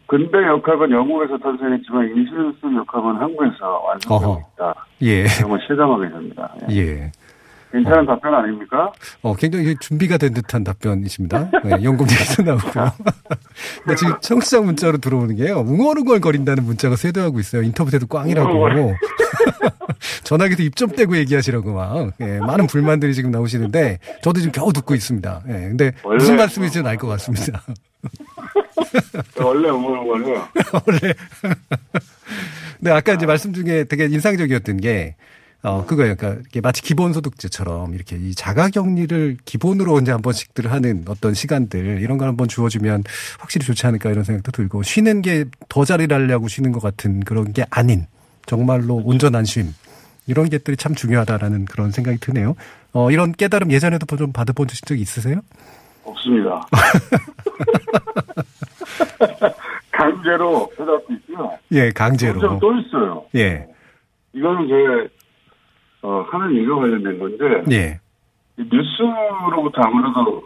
근대 0.10 0.40
역학은 0.40 0.90
영국에서 0.90 1.38
탄생했지만, 1.38 2.10
인슐슨 2.10 2.76
역학은 2.78 3.18
한국에서 3.18 3.80
완성되고. 3.86 4.44
있다. 4.56 4.74
예. 5.04 5.26
이런 5.38 5.50
걸 5.52 5.60
실감하게 5.68 6.10
됩니다. 6.10 6.52
예. 6.72 6.76
예. 6.76 7.12
괜찮은 7.72 8.08
답변 8.08 8.34
아닙니까? 8.34 8.92
어, 9.22 9.36
굉장히 9.36 9.76
준비가 9.80 10.18
된 10.18 10.34
듯한 10.34 10.64
답변이십니다. 10.64 11.52
네, 11.64 11.84
연금 11.84 12.08
얘기도 12.10 12.42
나오고요. 12.42 12.92
근데 13.84 13.94
지금 13.96 14.16
청취자 14.20 14.62
문자로 14.62 14.98
들어오는 14.98 15.36
게요. 15.36 15.60
웅얼웅얼 15.60 16.20
거린다는 16.20 16.64
문자가 16.64 16.96
쇄도하고 16.96 17.40
있어요. 17.40 17.62
인터뷰 17.62 17.92
때도 17.92 18.08
꽝이라고. 18.08 18.96
전화기도 20.24 20.64
입좀 20.64 20.90
떼고 20.90 21.16
얘기하시라고 21.18 21.72
막. 21.72 22.12
예, 22.22 22.40
많은 22.40 22.66
불만들이 22.66 23.14
지금 23.14 23.30
나오시는데, 23.30 24.00
저도 24.24 24.40
지금 24.40 24.52
겨우 24.52 24.74
듣고 24.74 24.96
있습니다. 24.96 25.44
예, 25.50 25.52
근데 25.52 25.92
무슨 26.04 26.38
말씀인지는 26.38 26.88
알것 26.88 27.08
같습니다. 27.08 27.62
원래 29.44 29.70
우물우물해요. 29.70 30.48
원래. 30.88 31.14
근데 32.78 32.92
아까 32.92 33.14
이제 33.14 33.26
말씀 33.26 33.54
중에 33.54 33.86
되게 33.86 34.06
인상적이었던 34.06 34.78
게, 34.78 35.16
어, 35.62 35.86
그거예요. 35.86 36.16
그러니까 36.16 36.42
이게 36.48 36.62
마치 36.62 36.82
기본소득제처럼 36.82 37.94
이렇게 37.94 38.16
이 38.16 38.34
자가격리를 38.34 39.38
기본으로 39.44 40.00
이제 40.00 40.12
한 40.12 40.22
번씩들 40.22 40.72
하는 40.72 41.04
어떤 41.08 41.34
시간들 41.34 42.02
이런 42.02 42.18
걸 42.18 42.30
한번 42.30 42.48
주어주면 42.48 43.04
확실히 43.40 43.66
좋지 43.66 43.86
않을까 43.86 44.10
이런 44.10 44.24
생각도 44.24 44.52
들고 44.52 44.84
쉬는 44.84 45.22
게더 45.22 45.86
잘일하려고 45.86 46.48
쉬는 46.48 46.72
것 46.72 46.82
같은 46.82 47.20
그런 47.22 47.52
게 47.52 47.66
아닌 47.70 48.06
정말로 48.46 48.96
온전한 48.96 49.44
쉼 49.44 49.68
이런 50.28 50.50
것들이 50.50 50.78
참 50.78 50.96
중요하다라는 50.96 51.66
그런 51.66 51.92
생각이 51.92 52.20
드네요. 52.20 52.56
어, 52.94 53.12
이런 53.12 53.34
깨달음 53.34 53.72
예전에도 53.72 54.06
좀 54.16 54.32
받아본 54.32 54.68
적 54.68 54.98
있으세요? 54.98 55.42
없습니다. 56.04 56.66
강제로 59.92 60.72
해답도 60.80 61.14
있고요. 61.14 61.59
예, 61.72 61.92
강제로. 61.92 62.60
또 62.60 62.74
있어요. 62.76 63.26
예, 63.36 63.68
이거는 64.34 64.68
제, 64.68 65.10
어, 66.02 66.26
하는 66.30 66.56
일과 66.56 66.76
관련된 66.78 67.20
건데, 67.20 67.64
예. 67.72 68.00
이 68.58 68.68
뉴스로부터 68.72 69.82
아무래도 69.82 70.44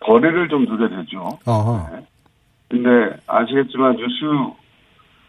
거리를 0.00 0.48
좀 0.48 0.66
두게 0.66 0.88
되죠. 0.88 1.38
어허. 1.46 1.88
근데 2.68 3.16
아시겠지만 3.26 3.96
뉴스 3.96 4.24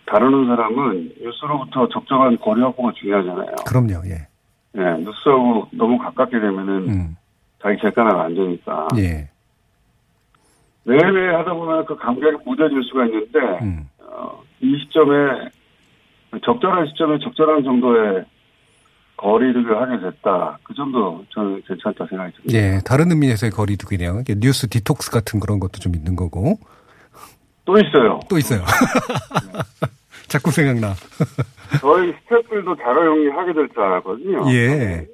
다루는 0.06 0.48
사람은 0.48 1.14
뉴스로부터 1.22 1.88
적정한 1.90 2.38
거리 2.38 2.62
확보가 2.62 2.92
중요하잖아요. 2.98 3.56
그럼요, 3.68 4.02
예. 4.08 4.28
예, 4.78 4.98
뉴스하고 5.04 5.68
너무 5.72 5.98
가깝게 5.98 6.40
되면은 6.40 6.90
음, 6.90 7.18
자기 7.62 7.78
객관화가 7.82 8.24
안 8.24 8.36
되니까. 8.36 8.88
예. 8.98 9.30
매일매일 10.84 11.36
하다 11.36 11.54
보면 11.54 11.86
그 11.86 11.96
감각이 11.96 12.38
무뎌질 12.46 12.84
수가 12.84 13.06
있는데, 13.06 13.40
음. 13.62 13.90
어, 14.12 14.42
이 14.60 14.78
시점에 14.80 15.50
적절한 16.44 16.88
시점에 16.88 17.18
적절한 17.20 17.64
정도의 17.64 18.26
거리를 19.18 19.80
하게 19.80 20.00
됐다. 20.00 20.58
그 20.64 20.74
정도 20.74 21.24
저는 21.30 21.62
괜찮다 21.68 22.06
생각이 22.08 22.34
듭니다. 22.38 22.54
예, 22.58 22.80
다른 22.86 23.12
의미에서의 23.12 23.52
거리두기네요. 23.52 24.24
뉴스 24.40 24.68
디톡스 24.68 25.12
같은 25.12 25.40
그런 25.40 25.60
것도 25.60 25.80
좀 25.80 25.94
있는 25.96 26.16
거고. 26.16 26.58
또 27.66 27.78
있어요. 27.78 28.20
또 28.30 28.38
있어요. 28.38 28.62
자꾸 30.28 30.50
생각나. 30.52 30.94
저희 31.82 32.14
스태프들도 32.24 32.76
자가격리 32.78 33.30
하게 33.30 33.54
될 33.54 33.70
줄 33.70 33.82
알았거든요. 33.82 34.52
예, 34.52 35.06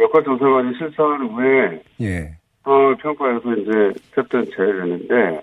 역할 0.00 0.24
조사관이 0.24 0.74
실사하는 0.78 1.28
후에 1.28 1.82
예. 2.00 2.34
상황을 2.64 2.96
평가해서 2.96 3.52
이제 3.54 4.00
스태프들은 4.10 4.46
제외되는데 4.56 5.42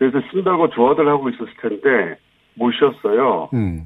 그래서 0.00 0.18
쉰다고 0.32 0.70
조화들 0.70 1.06
하고 1.06 1.28
있었을 1.28 1.52
텐데 1.60 2.18
못 2.54 2.72
쉬었어요. 2.72 3.50
음, 3.52 3.84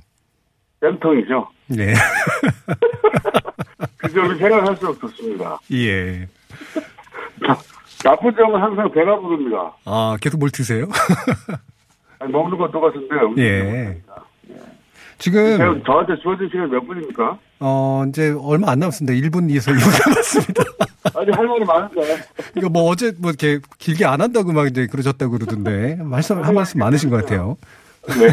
쌤통이죠. 0.81 1.49
예. 1.77 1.93
그 3.99 4.13
점이 4.13 4.39
생각할수록 4.39 5.01
좋습니다. 5.01 5.59
예. 5.73 6.29
나쁜 8.05 8.33
점은 8.37 8.63
항상 8.63 8.93
배가 8.93 9.19
부릅니다. 9.19 9.75
아, 9.87 10.17
계속 10.21 10.39
뭘 10.39 10.51
드세요? 10.51 10.87
아니, 12.21 12.31
먹는 12.31 12.59
건 12.59 12.71
똑같은데 12.71 13.17
예. 13.39 14.01
지금, 15.19 15.61
형, 15.61 15.83
저한테 15.85 16.15
주어진 16.23 16.49
시간 16.51 16.71
몇 16.71 16.81
분입니까? 16.87 17.39
어, 17.61 18.05
이제 18.09 18.35
얼마 18.41 18.71
안 18.71 18.79
남았습니다. 18.81 19.15
1분 19.29 19.51
이에서 19.51 19.71
2분 19.73 20.09
남았습니다. 20.09 20.63
아니 21.15 21.31
할 21.31 21.47
말이 21.47 21.65
많은데 21.65 22.25
이거 22.57 22.69
뭐 22.69 22.85
어제 22.91 23.13
뭐 23.19 23.31
이렇게 23.31 23.61
길게 23.79 24.05
안 24.05 24.21
한다고 24.21 24.53
막 24.53 24.67
이제 24.67 24.87
그러셨다고 24.87 25.33
그러던데. 25.33 25.97
말씀, 26.01 26.43
한 26.43 26.55
말씀 26.55 26.79
많으신 26.81 27.11
것 27.11 27.17
같아요. 27.17 27.57
네. 28.09 28.29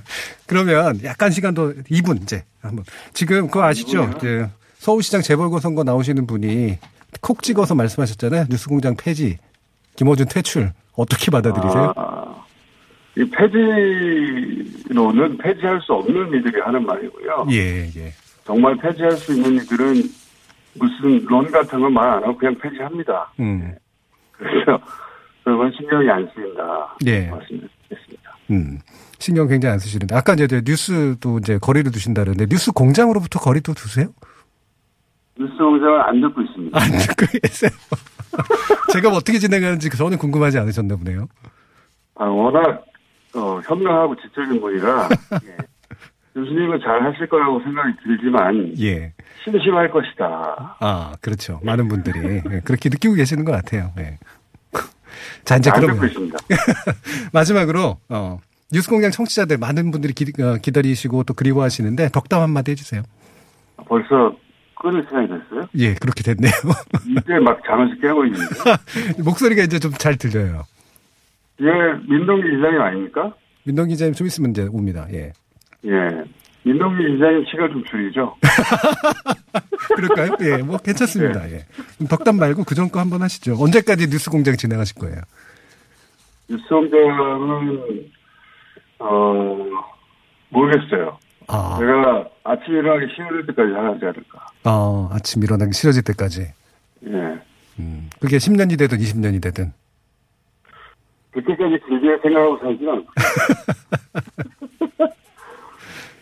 그러면 0.46 1.00
약간 1.04 1.30
시간도 1.30 1.74
2분 1.90 2.22
이제 2.22 2.44
한번. 2.60 2.84
지금 3.14 3.46
그거 3.46 3.64
아시죠? 3.64 4.10
이제 4.16 4.48
서울시장 4.78 5.22
재벌거 5.22 5.58
선거 5.60 5.82
나오시는 5.82 6.26
분이 6.26 6.78
콕 7.20 7.42
찍어서 7.42 7.74
말씀하셨잖아요. 7.74 8.46
뉴스공장 8.50 8.96
폐지, 8.96 9.38
김어준 9.96 10.26
퇴출. 10.28 10.72
어떻게 10.94 11.30
받아들이세요? 11.30 11.92
아, 11.96 12.44
이 13.16 13.24
폐지로는 13.30 14.68
폐지할 15.38 15.80
수 15.80 15.94
없는 15.94 16.28
이들이 16.38 16.60
하는 16.60 16.84
말이고요. 16.84 17.46
예, 17.50 17.86
예. 17.96 18.12
정말 18.44 18.76
폐지할 18.76 19.12
수 19.12 19.32
있는 19.34 19.54
이들은 19.54 20.02
무슨 20.78 21.24
론 21.26 21.50
같은 21.50 21.80
건 21.80 21.90
말 21.92 22.08
안 22.10 22.22
하고 22.22 22.36
그냥 22.36 22.54
폐지합니다. 22.56 23.32
음. 23.40 23.74
그래서 24.32 24.78
그건 25.44 25.72
신경이 25.76 26.10
안 26.10 26.28
쓰인다. 26.34 26.94
예. 27.06 27.28
말씀드리겠습니다. 27.28 28.36
음. 28.50 28.78
신경 29.18 29.48
굉장히 29.48 29.72
안 29.72 29.78
쓰시는데 29.78 30.14
아까 30.14 30.34
이제 30.34 30.46
뉴스도 30.64 31.38
이제 31.38 31.56
거리를 31.58 31.90
두신다는데 31.90 32.46
뉴스 32.50 32.70
공장으로부터 32.72 33.38
거리도 33.40 33.72
두세요? 33.72 34.08
뉴스 35.38 35.56
공장은 35.56 36.00
안 36.02 36.20
듣고 36.20 36.42
있습니다. 36.42 36.78
안 36.78 36.90
듣고 36.90 37.26
계세요. 37.42 37.70
제가 38.92 39.08
뭐 39.08 39.16
어떻게 39.18 39.38
진행하는지 39.38 39.88
전혀 39.90 40.18
궁금하지 40.18 40.58
않으셨나 40.58 40.96
보네요. 40.96 41.26
아, 42.16 42.24
워낙 42.26 42.84
어, 43.36 43.60
현명하고 43.64 44.16
지적인 44.16 44.60
분이라 44.60 45.08
예. 45.44 45.56
교수님은 46.34 46.80
잘 46.80 47.02
하실 47.02 47.26
거라고 47.28 47.60
생각이 47.62 47.94
들지만 48.04 48.74
예. 48.80 49.12
심심할 49.44 49.90
것이다. 49.90 50.76
아, 50.80 51.12
그렇죠. 51.20 51.60
많은 51.62 51.88
분들이 51.88 52.42
예, 52.50 52.60
그렇게 52.60 52.88
느끼고 52.88 53.14
계시는 53.14 53.44
것 53.44 53.52
같아요. 53.52 53.92
예. 53.98 54.18
자, 55.44 55.56
이제 55.56 55.70
그러면. 55.74 55.98
마지막으로 57.32 57.98
어, 58.08 58.38
뉴스공장 58.72 59.12
청취자들 59.12 59.58
많은 59.58 59.90
분들이 59.90 60.12
기, 60.12 60.72
다리시고 60.72 61.22
또 61.24 61.32
그리워하시는데 61.34 62.10
덕담 62.10 62.42
한마디 62.42 62.72
해주세요. 62.72 63.02
벌써 63.88 64.36
끊을 64.78 65.04
시간이 65.04 65.28
됐어요? 65.28 65.68
예, 65.78 65.94
그렇게 65.94 66.22
됐네요. 66.22 66.52
이제 67.08 67.38
막 67.42 67.60
잠에서 67.66 67.94
깨고 68.00 68.24
있는데. 68.26 68.44
목소리가 69.22 69.62
이제 69.62 69.78
좀 69.78 69.92
잘 69.92 70.16
들려요. 70.16 70.64
예, 71.60 71.66
민동기 72.08 72.58
이장님 72.58 72.80
아닙니까? 72.80 73.34
민동 73.64 73.88
기자님 73.88 74.14
좀 74.14 74.26
있으면 74.26 74.50
이제 74.50 74.66
옵니다. 74.70 75.06
예. 75.12 75.32
예. 75.84 76.08
민동기 76.64 77.14
이장님 77.16 77.44
시간 77.50 77.70
좀 77.70 77.84
줄이죠. 77.84 78.34
그럴까요? 79.96 80.36
예, 80.40 80.62
뭐 80.62 80.76
괜찮습니다. 80.78 81.50
예. 81.50 81.64
덕담 82.08 82.36
말고 82.36 82.64
그전 82.64 82.90
거 82.90 83.00
한번 83.00 83.22
하시죠. 83.22 83.56
언제까지 83.58 84.08
뉴스 84.08 84.30
공장 84.30 84.56
진행하실 84.56 84.96
거예요? 84.98 85.20
뉴스 86.48 86.64
공장은, 86.68 88.10
어, 88.98 89.56
모르겠어요. 90.50 91.18
아, 91.48 91.76
제가 91.78 92.28
아침 92.44 92.74
일어나기 92.74 93.12
싫을 93.14 93.46
때까지 93.46 93.72
하지 93.72 94.04
않을까. 94.04 94.46
어, 94.64 95.08
아침 95.12 95.42
일어나기 95.42 95.72
싫어질 95.72 96.02
때까지. 96.02 96.42
예. 97.06 97.40
음, 97.78 98.10
그게 98.20 98.38
10년이 98.38 98.78
되든 98.78 98.98
20년이 98.98 99.42
되든. 99.42 99.72
그때까지 101.36 101.78
길게 101.86 102.18
생각하고 102.22 102.58
살지는. 102.58 103.04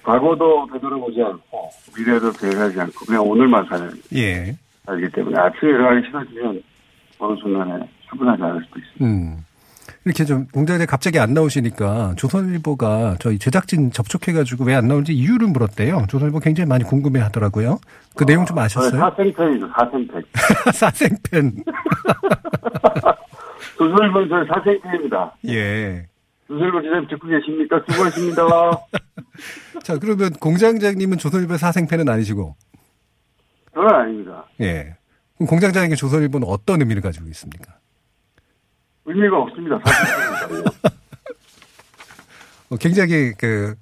과거도 0.02 0.66
되돌아보지 0.72 1.22
않고, 1.22 1.70
미래도 1.96 2.30
계획하지 2.32 2.80
않고, 2.80 3.06
그냥 3.06 3.22
오늘만 3.26 3.64
사는, 3.70 3.90
예. 4.14 4.54
살기 4.84 5.08
때문에 5.12 5.38
아침에 5.40 5.70
일어나기 5.70 6.06
싫어지면 6.06 6.62
어느 7.18 7.36
순간에 7.40 7.88
출근하지 8.10 8.42
않을 8.42 8.62
수도 8.66 8.80
있습니다. 8.80 9.04
음. 9.06 9.44
이렇게 10.06 10.26
좀 10.26 10.46
공장에 10.52 10.84
갑자기 10.84 11.18
안 11.18 11.32
나오시니까 11.32 12.12
조선일보가 12.18 13.16
저희 13.20 13.38
제작진 13.38 13.90
접촉해가지고 13.90 14.64
왜 14.64 14.74
안 14.74 14.86
나오는지 14.86 15.14
이유를 15.14 15.48
물었대요. 15.48 16.04
조선일보 16.10 16.40
굉장히 16.40 16.68
많이 16.68 16.84
궁금해 16.84 17.20
하더라고요. 17.20 17.78
그 18.14 18.26
내용 18.26 18.44
좀 18.44 18.58
아셨어요? 18.58 19.00
사생팬이죠, 19.00 19.66
사생팬. 19.74 20.22
사생팬. 20.74 21.64
저희 24.28 24.46
사생팬입니다. 24.48 25.36
예. 25.48 26.06
조선일보 26.46 26.80
기자님 26.80 27.08
듣고 27.08 27.26
계십니까? 27.28 27.82
수고하십니다. 27.88 28.42
자, 29.82 29.98
그러면 29.98 30.30
공장장님은 30.34 31.18
조선일보 31.18 31.56
사생팬은 31.56 32.08
아니시고, 32.08 32.54
그건 33.72 33.94
아닙니다. 33.94 34.44
예. 34.60 34.96
그럼 35.36 35.48
공장장에게 35.48 35.94
조선일보는 35.94 36.46
어떤 36.46 36.80
의미를 36.80 37.02
가지고 37.02 37.26
있습니까? 37.28 37.78
의미가 39.06 39.36
없습니다. 39.38 39.80
어, 42.70 42.76
굉장히 42.76 43.32
그, 43.36 43.74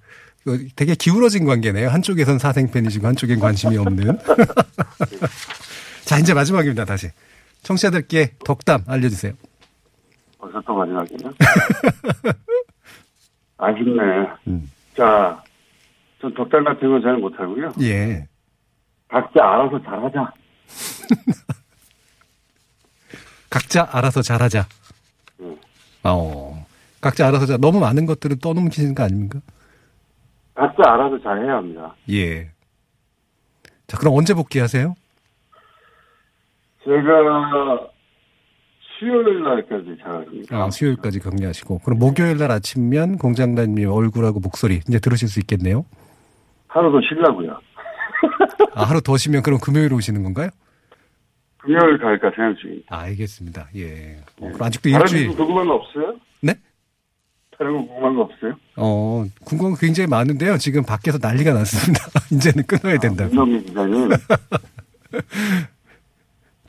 그 0.45 0.66
되게 0.75 0.95
기울어진 0.95 1.45
관계네요. 1.45 1.88
한쪽에선 1.88 2.38
사생팬이시고 2.38 3.07
한쪽엔 3.07 3.38
관심이 3.38 3.77
없는. 3.77 4.18
자, 6.05 6.18
이제 6.18 6.35
마지막입니다, 6.35 6.85
다시. 6.85 7.09
청취자들께 7.62 8.35
덕담 8.45 8.85
알려주세요. 8.87 9.35
벌써 10.42 10.61
또 10.62 10.74
마지막이네요. 10.74 11.33
아쉽네. 13.59 14.02
음. 14.48 14.68
자, 14.96 15.40
전 16.20 16.35
덕담 16.35 16.64
같은 16.64 16.90
거잘 16.90 17.16
못하고요. 17.18 17.72
예. 17.83 18.26
각자 19.07 19.44
알아서 19.44 19.81
잘하자. 19.85 20.33
각자 23.48 23.88
알아서 23.92 24.20
잘하자. 24.20 24.66
음. 25.40 25.57
어. 26.02 26.66
각자 27.00 27.28
알아서 27.28 27.46
잘, 27.46 27.61
너무 27.61 27.78
많은 27.78 28.05
것들을 28.07 28.40
떠넘기시는 28.40 28.96
거 28.96 29.05
아닙니까? 29.05 29.38
각자 30.55 30.83
알아서 30.92 31.22
잘해야 31.22 31.59
합니다. 31.59 31.94
예. 32.11 32.50
자, 33.87 33.96
그럼 33.96 34.16
언제 34.16 34.35
복귀하세요? 34.35 34.96
제가 36.85 37.91
수요일 39.03 39.43
날까지 39.43 39.97
잘합니다. 40.01 40.57
아, 40.57 40.71
수요일까지 40.71 41.19
격리하시고. 41.19 41.81
그럼 41.81 41.99
목요일 41.99 42.38
날 42.38 42.53
아침면 42.53 43.19
공장장님 43.19 43.88
얼굴하고 43.91 44.38
목소리 44.38 44.77
이제 44.88 45.01
들으실 45.01 45.29
수 45.29 45.41
있겠네요? 45.41 45.85
하루 46.69 46.93
더 46.93 47.01
쉬려고요. 47.09 47.59
아, 48.75 48.85
하루 48.85 49.01
더 49.01 49.17
쉬면 49.17 49.43
그럼 49.43 49.59
금요일 49.61 49.93
오시는 49.93 50.23
건가요? 50.23 50.51
금요일 51.59 51.99
갈까 51.99 52.31
생각 52.35 52.57
중입니다. 52.59 52.95
아, 52.97 53.01
알겠습니다. 53.03 53.69
예. 53.77 54.19
어, 54.41 54.47
그럼 54.53 54.62
아직도 54.62 54.91
다른 54.91 55.03
일주일. 55.07 55.29
거 55.31 55.37
궁금한 55.37 55.67
거 55.67 55.75
없어요? 55.75 56.17
네? 56.41 56.55
다른 57.59 57.73
거 57.73 57.79
궁금한 57.87 58.15
거 58.15 58.23
없어요? 58.23 58.55
어, 58.77 59.25
궁금한 59.45 59.73
거 59.75 59.79
굉장히 59.81 60.07
많은데요. 60.09 60.59
지금 60.59 60.85
밖에서 60.85 61.19
난리가 61.21 61.53
났습니다. 61.55 62.05
이제는 62.33 62.65
끊어야 62.69 62.99
된다고. 62.99 63.35
민동기 63.35 63.67
기자님. 63.67 64.11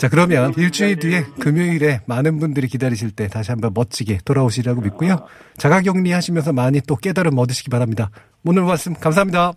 자, 0.03 0.09
그러면 0.09 0.53
일주일 0.57 0.99
뒤에 0.99 1.23
금요일에 1.39 2.01
많은 2.07 2.37
분들이 2.37 2.67
기다리실 2.67 3.11
때 3.11 3.29
다시 3.29 3.51
한번 3.51 3.71
멋지게 3.73 4.17
돌아오시라고 4.25 4.81
믿고요. 4.81 5.25
자가 5.55 5.79
격리 5.79 6.11
하시면서 6.11 6.51
많이 6.51 6.81
또 6.81 6.97
깨달음 6.97 7.37
얻으시기 7.37 7.69
바랍니다. 7.69 8.09
오늘 8.43 8.63
말씀 8.63 8.93
감사합니다. 8.93 9.53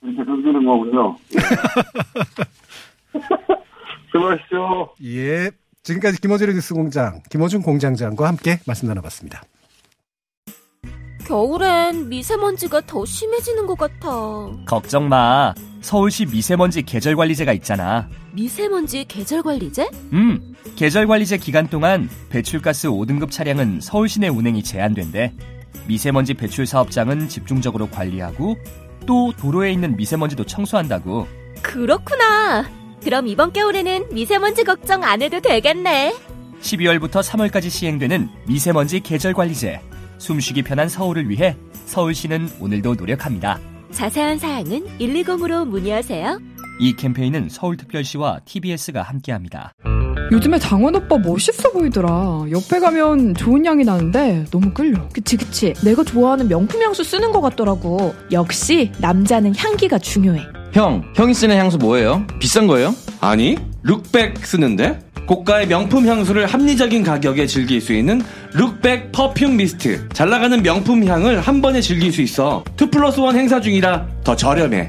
이렇게 0.00 0.24
던지는 0.24 0.64
거군요. 0.64 1.18
수고하십시오. 4.10 4.94
예. 5.04 5.50
지금까지 5.82 6.18
김어준의 6.22 6.54
뉴스 6.54 6.72
공장, 6.72 7.20
김어준 7.28 7.60
공장장과 7.60 8.26
함께 8.26 8.58
말씀 8.66 8.88
나눠봤습니다. 8.88 9.42
겨울엔 11.26 12.08
미세먼지가 12.08 12.80
더 12.86 13.04
심해지는 13.04 13.66
것 13.66 13.76
같아. 13.76 14.08
걱정 14.64 15.10
마. 15.10 15.52
서울시 15.84 16.24
미세먼지 16.24 16.82
계절관리제가 16.82 17.52
있잖아. 17.52 18.08
미세먼지 18.32 19.04
계절관리제? 19.06 19.90
음, 20.14 20.54
계절관리제 20.76 21.36
기간 21.36 21.68
동안 21.68 22.08
배출가스 22.30 22.88
5등급 22.88 23.30
차량은 23.30 23.80
서울시 23.82 24.18
내 24.18 24.28
운행이 24.28 24.62
제한된대. 24.62 25.34
미세먼지 25.86 26.32
배출 26.32 26.64
사업장은 26.66 27.28
집중적으로 27.28 27.90
관리하고 27.90 28.56
또 29.04 29.34
도로에 29.36 29.72
있는 29.72 29.94
미세먼지도 29.94 30.46
청소한다고. 30.46 31.28
그렇구나. 31.60 32.64
그럼 33.02 33.26
이번 33.28 33.52
겨울에는 33.52 34.06
미세먼지 34.14 34.64
걱정 34.64 35.04
안 35.04 35.20
해도 35.20 35.38
되겠네. 35.40 36.14
12월부터 36.62 37.22
3월까지 37.22 37.68
시행되는 37.68 38.30
미세먼지 38.46 39.00
계절관리제. 39.00 39.82
숨쉬기 40.16 40.62
편한 40.62 40.88
서울을 40.88 41.28
위해 41.28 41.58
서울시는 41.84 42.48
오늘도 42.58 42.94
노력합니다. 42.94 43.60
자세한 43.94 44.38
사항은 44.38 44.98
120으로 44.98 45.66
문의하세요. 45.66 46.40
이 46.80 46.96
캠페인은 46.96 47.48
서울특별시와 47.48 48.40
TBS가 48.44 49.02
함께합니다. 49.02 49.72
요즘에 50.32 50.58
장원 50.58 50.96
오빠 50.96 51.16
멋있어 51.18 51.70
보이더라. 51.70 52.46
옆에 52.50 52.80
가면 52.80 53.34
좋은 53.34 53.64
향이 53.64 53.84
나는데 53.84 54.46
너무 54.50 54.72
끌려. 54.72 55.08
그치 55.10 55.36
그치 55.36 55.72
내가 55.84 56.02
좋아하는 56.02 56.48
명품 56.48 56.82
향수 56.82 57.04
쓰는 57.04 57.30
것 57.30 57.40
같더라고 57.40 58.14
역시 58.32 58.90
남자는 58.98 59.54
향기가 59.56 59.98
중요해 59.98 60.42
형, 60.72 61.04
형이 61.14 61.34
쓰는 61.34 61.56
향수 61.56 61.78
뭐예요? 61.78 62.26
비싼 62.40 62.66
거예요? 62.66 62.92
아니, 63.20 63.56
룩백 63.84 64.44
쓰는데? 64.44 64.98
고가의 65.26 65.68
명품 65.68 66.06
향수를 66.06 66.46
합리적인 66.46 67.02
가격에 67.02 67.46
즐길 67.46 67.80
수 67.80 67.92
있는 67.92 68.22
룩백 68.52 69.12
perfume 69.12 69.56
mist. 69.56 70.08
잘 70.10 70.28
나가는 70.28 70.62
명품 70.62 71.04
향을 71.04 71.40
한 71.40 71.62
번에 71.62 71.80
즐길 71.80 72.12
수 72.12 72.22
있어. 72.22 72.64
2 72.80 72.90
플러스 72.90 73.20
1 73.20 73.34
행사 73.34 73.60
중이라 73.60 74.06
더 74.22 74.36
저렴해. 74.36 74.88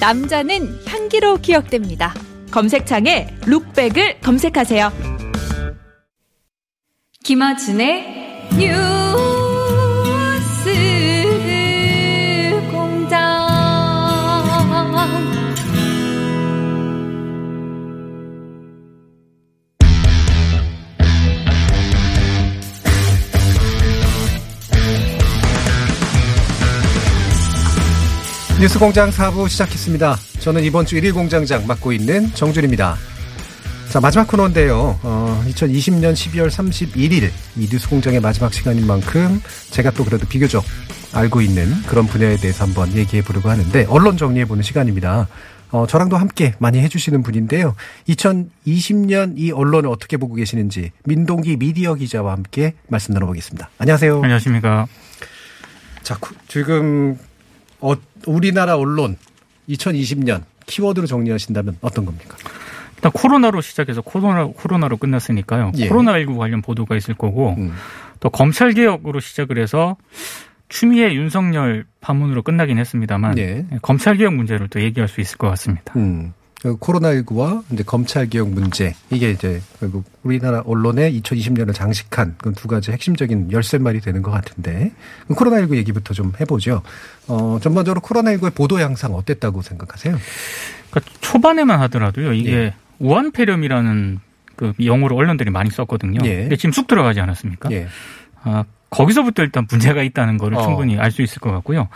남자는 0.00 0.80
향기로 0.86 1.36
기억됩니다 1.36 2.14
검색창에 2.50 3.28
룩백을 3.46 4.20
검색하세요 4.20 4.90
김어준의 7.22 8.48
뉴 8.56 8.99
뉴스공장 28.60 29.08
4부 29.10 29.48
시작했습니다. 29.48 30.16
저는 30.40 30.62
이번 30.64 30.84
주 30.84 30.96
1일 30.96 31.14
공장장 31.14 31.66
맡고 31.66 31.92
있는 31.92 32.32
정준입니다. 32.34 32.94
자, 33.88 34.00
마지막 34.00 34.28
코너인데요. 34.28 35.00
어, 35.02 35.44
2020년 35.48 36.12
12월 36.12 36.50
31일 36.50 37.30
이 37.56 37.68
뉴스공장의 37.72 38.20
마지막 38.20 38.52
시간인 38.52 38.86
만큼 38.86 39.40
제가 39.70 39.90
또 39.92 40.04
그래도 40.04 40.26
비교적 40.26 40.62
알고 41.14 41.40
있는 41.40 41.72
그런 41.86 42.06
분야에 42.06 42.36
대해서 42.36 42.64
한번 42.64 42.94
얘기해 42.94 43.22
보려고 43.22 43.48
하는데 43.48 43.86
언론 43.88 44.18
정리해 44.18 44.44
보는 44.44 44.62
시간입니다. 44.62 45.26
어, 45.70 45.86
저랑도 45.86 46.18
함께 46.18 46.54
많이 46.58 46.80
해주시는 46.80 47.22
분인데요. 47.22 47.74
2020년 48.08 49.34
이 49.38 49.52
언론을 49.52 49.88
어떻게 49.88 50.18
보고 50.18 50.34
계시는지 50.34 50.90
민동기 51.04 51.56
미디어 51.56 51.94
기자와 51.94 52.32
함께 52.32 52.74
말씀 52.88 53.14
나눠보겠습니다. 53.14 53.70
안녕하세요. 53.78 54.16
안녕하십니까. 54.16 54.86
자, 56.02 56.16
구- 56.18 56.34
지금 56.46 57.16
어, 57.80 57.94
우리나라 58.26 58.76
언론 58.76 59.16
2020년 59.68 60.42
키워드로 60.66 61.06
정리하신다면 61.06 61.78
어떤 61.80 62.04
겁니까? 62.04 62.36
일단 62.96 63.12
코로나로 63.12 63.60
시작해서 63.60 64.02
코로나, 64.02 64.44
코로나로 64.44 64.98
끝났으니까요. 64.98 65.72
예. 65.78 65.88
음. 65.88 65.90
코로나19 65.90 66.36
관련 66.36 66.62
보도가 66.62 66.96
있을 66.96 67.14
거고, 67.14 67.56
또 68.20 68.28
검찰 68.28 68.72
개혁으로 68.72 69.20
시작을 69.20 69.58
해서 69.58 69.96
추미애 70.68 71.14
윤석열 71.14 71.86
파문으로 72.00 72.42
끝나긴 72.42 72.78
했습니다만, 72.78 73.38
예. 73.38 73.64
검찰 73.80 74.16
개혁 74.16 74.34
문제를 74.34 74.68
또 74.68 74.82
얘기할 74.82 75.08
수 75.08 75.22
있을 75.22 75.38
것 75.38 75.48
같습니다. 75.48 75.94
음. 75.96 76.34
그 76.62 76.76
코로나19와 76.76 77.62
이제 77.72 77.82
검찰 77.82 78.28
개혁 78.28 78.50
문제 78.50 78.94
이게 79.10 79.30
이제 79.30 79.62
결국 79.78 80.04
우리나라 80.22 80.60
언론의 80.66 81.18
2020년을 81.20 81.72
장식한 81.74 82.34
그 82.36 82.52
두 82.52 82.68
가지 82.68 82.92
핵심적인 82.92 83.50
열쇠말이 83.52 84.00
되는 84.00 84.20
것 84.20 84.30
같은데 84.30 84.92
그럼 85.26 85.38
코로나19 85.38 85.76
얘기부터 85.76 86.12
좀 86.12 86.32
해보죠. 86.38 86.82
어, 87.28 87.58
전반적으로 87.62 88.02
코로나19의 88.02 88.54
보도 88.54 88.80
양상 88.82 89.14
어땠다고 89.14 89.62
생각하세요? 89.62 90.18
그러니까 90.90 91.12
초반에만 91.22 91.80
하더라도요, 91.80 92.34
이게 92.34 92.52
예. 92.52 92.74
우한폐렴이라는 92.98 94.18
그 94.56 94.74
영어로 94.84 95.16
언론들이 95.16 95.50
많이 95.50 95.70
썼거든요. 95.70 96.20
예. 96.24 96.42
근데 96.42 96.56
지금 96.56 96.72
쑥 96.72 96.86
들어가지 96.86 97.20
않았습니까? 97.20 97.70
예. 97.70 97.86
아, 98.42 98.64
거기서부터 98.90 99.42
일단 99.42 99.66
문제가 99.70 100.02
있다는 100.02 100.36
거를 100.36 100.58
어. 100.58 100.62
충분히 100.62 100.98
알수 100.98 101.22
있을 101.22 101.38
것 101.40 101.50
같고요. 101.52 101.88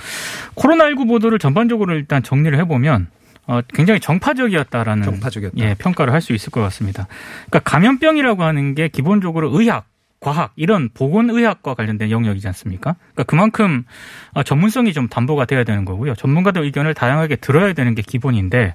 코로나19 0.55 1.07
보도를 1.09 1.39
전반적으로 1.39 1.93
일단 1.95 2.23
정리를 2.23 2.59
해보면 2.61 3.09
어, 3.47 3.61
굉장히 3.75 4.01
정파적이었다라는 4.01 5.03
정파적이었다. 5.05 5.57
예, 5.59 5.75
평가를 5.75 6.13
할 6.13 6.21
수 6.21 6.33
있을 6.33 6.51
것 6.51 6.61
같습니다. 6.63 7.07
그러니까 7.51 7.61
감염병이라고 7.71 8.43
하는 8.43 8.75
게 8.75 8.89
기본적으로 8.89 9.51
의학, 9.59 9.87
과학 10.21 10.53
이런 10.57 10.89
보건 10.95 11.29
의학과 11.29 11.75
관련된 11.75 12.11
영역이지 12.11 12.47
않습니까? 12.47 12.97
그러니까 13.13 13.25
그만큼 13.25 13.85
어, 14.33 14.43
전문성이 14.43 14.95
좀 14.95 15.07
담보가 15.09 15.45
돼야 15.45 15.65
되는 15.65 15.85
거고요. 15.85 16.15
전문가들 16.15 16.63
의견을 16.63 16.95
다양하게 16.95 17.37
들어야 17.37 17.75
되는 17.75 17.95
게 17.95 18.01
기본인데 18.01 18.75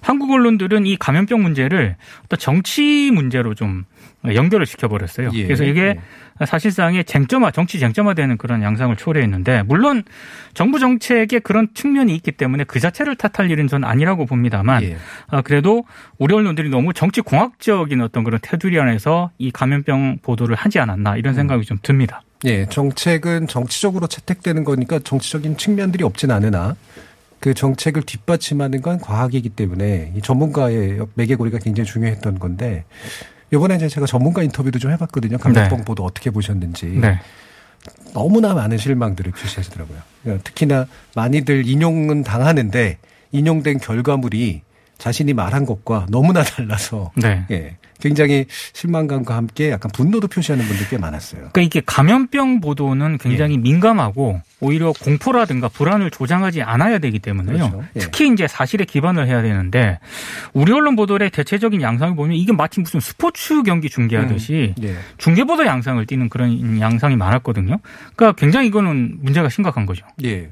한국 0.00 0.30
언론들은 0.30 0.86
이 0.86 0.96
감염병 0.96 1.42
문제를 1.42 1.96
또 2.28 2.36
정치 2.36 3.10
문제로 3.12 3.54
좀 3.54 3.84
연결을 4.24 4.66
시켜버렸어요. 4.66 5.30
예. 5.34 5.44
그래서 5.44 5.64
이게 5.64 5.98
사실상의 6.44 7.04
쟁점화, 7.04 7.50
정치 7.50 7.78
쟁점화되는 7.78 8.36
그런 8.36 8.62
양상을 8.62 8.94
초래했는데 8.96 9.62
물론 9.64 10.02
정부 10.54 10.78
정책에 10.78 11.38
그런 11.38 11.68
측면이 11.74 12.14
있기 12.16 12.32
때문에 12.32 12.64
그 12.64 12.80
자체를 12.80 13.16
탓할 13.16 13.50
일은 13.50 13.66
전 13.66 13.84
아니라고 13.84 14.26
봅니다만 14.26 14.82
예. 14.82 14.96
아, 15.28 15.42
그래도 15.42 15.84
우리 16.18 16.34
언론들이 16.34 16.68
너무 16.68 16.92
정치 16.92 17.20
공학적인 17.20 18.00
어떤 18.00 18.24
그런 18.24 18.40
테두리 18.42 18.78
안에서 18.78 19.30
이 19.38 19.50
감염병 19.50 20.18
보도를 20.22 20.56
하지 20.56 20.78
않았나 20.78 21.16
이런 21.16 21.34
생각이 21.34 21.64
좀 21.64 21.78
듭니다. 21.82 22.22
예, 22.44 22.66
정책은 22.66 23.48
정치적으로 23.48 24.06
채택되는 24.06 24.62
거니까 24.62 25.00
정치적인 25.00 25.56
측면들이 25.56 26.04
없진 26.04 26.30
않으나 26.30 26.76
그 27.40 27.54
정책을 27.54 28.02
뒷받침하는 28.02 28.82
건 28.82 28.98
과학이기 28.98 29.50
때문에 29.50 30.12
이 30.16 30.20
전문가의 30.22 30.98
매개고리가 31.14 31.58
굉장히 31.58 31.86
중요했던 31.86 32.38
건데 32.38 32.84
이번에 33.52 33.76
이제 33.76 33.88
제가 33.88 34.06
전문가 34.06 34.42
인터뷰도 34.42 34.78
좀 34.78 34.90
해봤거든요. 34.92 35.38
감염병 35.38 35.78
네. 35.78 35.84
보도 35.84 36.04
어떻게 36.04 36.30
보셨는지. 36.30 36.86
네. 36.86 37.18
너무나 38.12 38.54
많은 38.54 38.76
실망들을 38.76 39.32
표시하시더라고요. 39.32 39.98
그러니까 40.22 40.44
특히나 40.44 40.86
많이들 41.14 41.66
인용은 41.66 42.24
당하는데 42.24 42.98
인용된 43.32 43.78
결과물이 43.78 44.62
자신이 44.98 45.32
말한 45.32 45.64
것과 45.64 46.06
너무나 46.10 46.42
달라서 46.42 47.12
네. 47.16 47.44
예, 47.50 47.76
굉장히 48.00 48.46
실망감과 48.72 49.36
함께 49.36 49.70
약간 49.70 49.90
분노도 49.92 50.28
표시하는 50.28 50.64
분들 50.66 50.88
꽤 50.88 50.98
많았어요. 50.98 51.50
그러니까 51.52 51.62
이게 51.62 51.82
감염병 51.84 52.60
보도는 52.60 53.18
굉장히 53.18 53.54
예. 53.54 53.58
민감하고 53.58 54.40
오히려 54.60 54.92
공포라든가 54.92 55.68
불안을 55.68 56.10
조장하지 56.10 56.62
않아야 56.62 56.98
되기 56.98 57.18
때문에요. 57.18 57.70
그렇죠. 57.70 57.84
예. 57.96 58.00
특히 58.00 58.32
이제 58.32 58.46
사실에 58.46 58.84
기반을 58.84 59.26
해야 59.26 59.42
되는데 59.42 59.98
우리 60.52 60.72
언론 60.72 60.96
보도의 60.96 61.30
대체적인 61.30 61.82
양상을 61.82 62.14
보면 62.16 62.36
이게 62.36 62.52
마치 62.52 62.80
무슨 62.80 63.00
스포츠 63.00 63.62
경기 63.62 63.88
중계하듯이 63.88 64.74
예. 64.82 64.96
중계 65.16 65.44
보도 65.44 65.66
양상을 65.66 66.04
띠는 66.06 66.28
그런 66.28 66.80
양상이 66.80 67.16
많았거든요. 67.16 67.78
그러니까 68.14 68.38
굉장히 68.38 68.68
이거는 68.68 69.18
문제가 69.20 69.48
심각한 69.48 69.86
거죠. 69.86 70.06
예. 70.24 70.50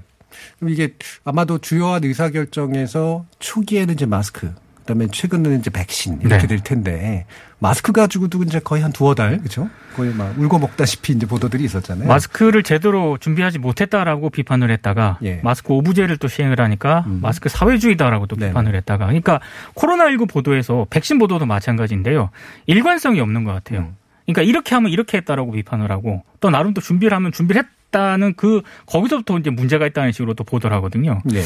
그럼 0.59 0.73
이게 0.73 0.95
아마도 1.25 1.59
주요한 1.59 2.05
의사결정에서 2.05 3.27
초기에는 3.39 3.95
이제 3.95 4.07
마스크, 4.07 4.53
그다음에 4.87 5.09
최근에는 5.09 5.59
이제 5.59 5.71
백신 5.71 6.21
이렇게 6.21 6.43
네. 6.43 6.47
될 6.47 6.61
텐데 6.61 7.27
마스크 7.59 7.93
가지고도 7.93 8.43
이제 8.45 8.61
거의 8.61 8.83
한 8.83 8.93
두어 8.93 9.15
달, 9.15 9.39
그렇죠? 9.39 9.69
거의 9.97 10.15
막 10.15 10.39
울고 10.39 10.59
먹다시피 10.59 11.15
이제 11.15 11.27
보도들이 11.27 11.65
있었잖아요. 11.65 12.07
마스크를 12.07 12.63
제대로 12.63 13.19
준비하지 13.19 13.59
못했다라고 13.59 14.31
비판을 14.31 14.71
했다가 14.71 15.19
예. 15.23 15.35
음. 15.35 15.41
마스크 15.43 15.73
오부제를 15.73 16.19
또 16.19 16.29
시행을 16.29 16.61
하니까 16.61 17.05
마스크 17.07 17.49
사회주의다라고 17.49 18.27
또. 18.27 18.37
비판을 18.37 18.75
했다가 18.77 19.07
그러니까 19.07 19.41
코로나19 19.75 20.29
보도에서 20.29 20.87
백신 20.91 21.19
보도도 21.19 21.47
마찬가지인데요. 21.47 22.31
일관성이 22.67 23.21
없는 23.21 23.45
것 23.45 23.53
같아요. 23.53 23.81
음. 23.81 23.97
그러니까 24.27 24.43
이렇게 24.43 24.75
하면 24.75 24.93
이렇게 24.93 25.17
했다라고 25.19 25.53
비판을 25.53 25.91
하고 25.91 26.23
또 26.41 26.51
나름 26.51 26.75
또 26.75 26.81
준비를 26.81 27.17
하면 27.17 27.33
준비를 27.33 27.63
했 27.63 27.69
다는 27.91 28.35
그 28.37 28.63
거기서부터 28.87 29.39
이제 29.39 29.51
문제가 29.51 29.87
있다는 29.87 30.13
식으로 30.13 30.35
또 30.35 30.45
보도를 30.45 30.77
하거든요. 30.79 31.21
네. 31.25 31.43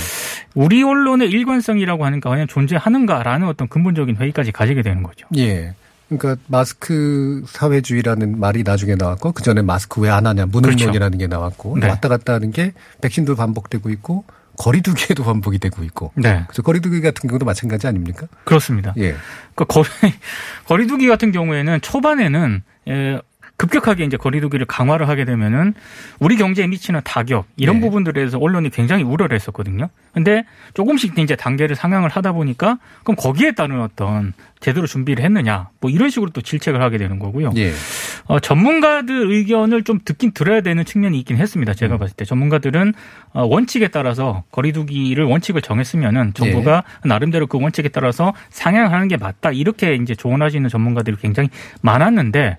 우리 0.55 0.83
언론의 0.83 1.31
일관성이라고 1.31 2.05
하는 2.05 2.21
게 2.21 2.29
과연 2.29 2.49
존재하는가라는 2.49 3.47
어떤 3.47 3.69
근본적인 3.69 4.17
회의까지 4.17 4.53
가지게 4.53 4.83
되는 4.83 5.03
거죠. 5.03 5.27
예. 5.37 5.75
그러니까 6.09 6.43
마스크 6.49 7.45
사회주의라는 7.47 8.41
말이 8.41 8.65
나중에 8.65 8.97
나왔고 8.97 9.31
그 9.33 9.43
전에 9.45 9.63
마스크 9.63 10.01
왜 10.01 10.11
안 10.11 10.27
하냐 10.27 10.47
무능론이라는 10.47 11.19
게 11.19 11.27
나왔고 11.29 11.75
그렇죠. 11.75 11.87
네. 11.87 11.91
왔다 11.91 12.09
갔다 12.09 12.33
하는 12.35 12.51
게 12.51 12.73
백신도 13.01 13.37
반복되고 13.37 13.91
있고 13.91 14.25
거리두기에도 14.59 15.23
반복이 15.25 15.59
되고 15.59 15.83
있고. 15.85 16.13
네. 16.17 16.43
그래서 16.49 16.63
거리두기 16.63 17.01
같은 17.01 17.29
경우도 17.29 17.47
마찬가지 17.47 17.87
아닙니까? 17.87 18.27
그렇습니다. 18.45 18.93
예. 18.99 19.15
그 19.55 19.65
거리, 19.65 19.87
거리두기 20.67 21.07
같은 21.07 21.31
경우에는 21.33 21.81
초반에는 21.81 22.63
예, 22.89 23.21
급격하게 23.61 24.05
이제 24.05 24.17
거리두기를 24.17 24.65
강화를 24.65 25.07
하게 25.07 25.27
되면은 25.27 25.75
우리 26.19 26.37
경제에 26.37 26.67
미치는 26.67 27.03
타격 27.05 27.45
이런 27.57 27.77
네. 27.77 27.83
부분들에 27.83 28.15
대해서 28.15 28.39
언론이 28.39 28.71
굉장히 28.71 29.03
우려를 29.03 29.35
했었거든요. 29.35 29.91
근데 30.15 30.45
조금씩 30.73 31.19
이제 31.19 31.37
단계를 31.37 31.77
상향을 31.77 32.09
하다 32.09 32.33
보니까 32.33 32.79
그럼 33.05 33.17
거기에 33.17 33.53
따른 33.53 33.83
어떤 33.83 34.33
제대로 34.61 34.87
준비를 34.87 35.25
했느냐 35.25 35.71
뭐 35.81 35.91
이런 35.91 36.11
식으로 36.11 36.31
또 36.31 36.43
질책을 36.43 36.83
하게 36.83 36.99
되는 36.99 37.19
거고요. 37.19 37.53
예. 37.57 37.73
어, 38.27 38.39
전문가들 38.39 39.33
의견을 39.33 39.85
좀 39.85 39.99
듣긴 40.05 40.33
들어야 40.33 40.61
되는 40.61 40.85
측면이 40.85 41.19
있긴 41.21 41.39
했습니다. 41.39 41.73
음. 41.73 41.75
제가 41.75 41.97
봤을 41.97 42.15
때 42.15 42.25
전문가들은 42.27 42.93
어, 43.33 43.45
원칙에 43.45 43.89
따라서 43.89 44.45
거리두기를 44.53 45.25
원칙을 45.25 45.63
정했으면은 45.63 46.35
정부가 46.35 46.85
예. 47.05 47.09
나름대로 47.09 47.47
그 47.47 47.59
원칙에 47.61 47.89
따라서 47.89 48.35
상향하는 48.51 49.09
게 49.09 49.17
맞다 49.17 49.51
이렇게 49.51 49.95
이제 49.95 50.15
조언하시는 50.15 50.69
전문가들이 50.69 51.17
굉장히 51.21 51.49
많았는데 51.81 52.59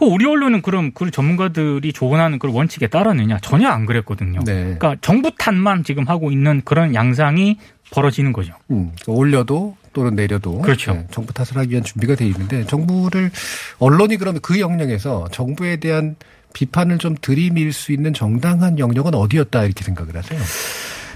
어, 0.00 0.06
우리 0.06 0.24
언론은 0.26 0.62
그럼 0.62 0.92
그 0.94 1.10
전문가들이 1.10 1.92
조언하는 1.92 2.38
그 2.38 2.50
원칙에 2.50 2.86
따랐느냐 2.86 3.38
전혀 3.42 3.68
안 3.68 3.84
그랬거든요. 3.84 4.40
네. 4.44 4.54
그러니까 4.62 4.96
정부 5.02 5.30
탓만 5.36 5.84
지금 5.84 6.08
하고 6.08 6.30
있는 6.30 6.62
그런 6.64 6.94
양상이 6.94 7.58
벌어지는 7.92 8.32
거죠. 8.32 8.54
음, 8.70 8.92
올려도 9.06 9.76
또는 9.92 10.14
내려도 10.14 10.58
그렇죠. 10.60 10.94
네, 10.94 11.06
정부 11.10 11.32
탓을 11.32 11.56
하기 11.56 11.70
위한 11.70 11.84
준비가 11.84 12.14
돼 12.14 12.26
있는데 12.26 12.64
정부를 12.64 13.30
언론이 13.78 14.16
그러면 14.16 14.40
그 14.40 14.58
영역에서 14.58 15.28
정부에 15.30 15.76
대한 15.76 16.16
비판을 16.54 16.98
좀 16.98 17.14
들이밀 17.20 17.72
수 17.72 17.92
있는 17.92 18.12
정당한 18.12 18.78
영역은 18.78 19.14
어디였다 19.14 19.64
이렇게 19.64 19.84
생각을 19.84 20.16
하세요? 20.16 20.40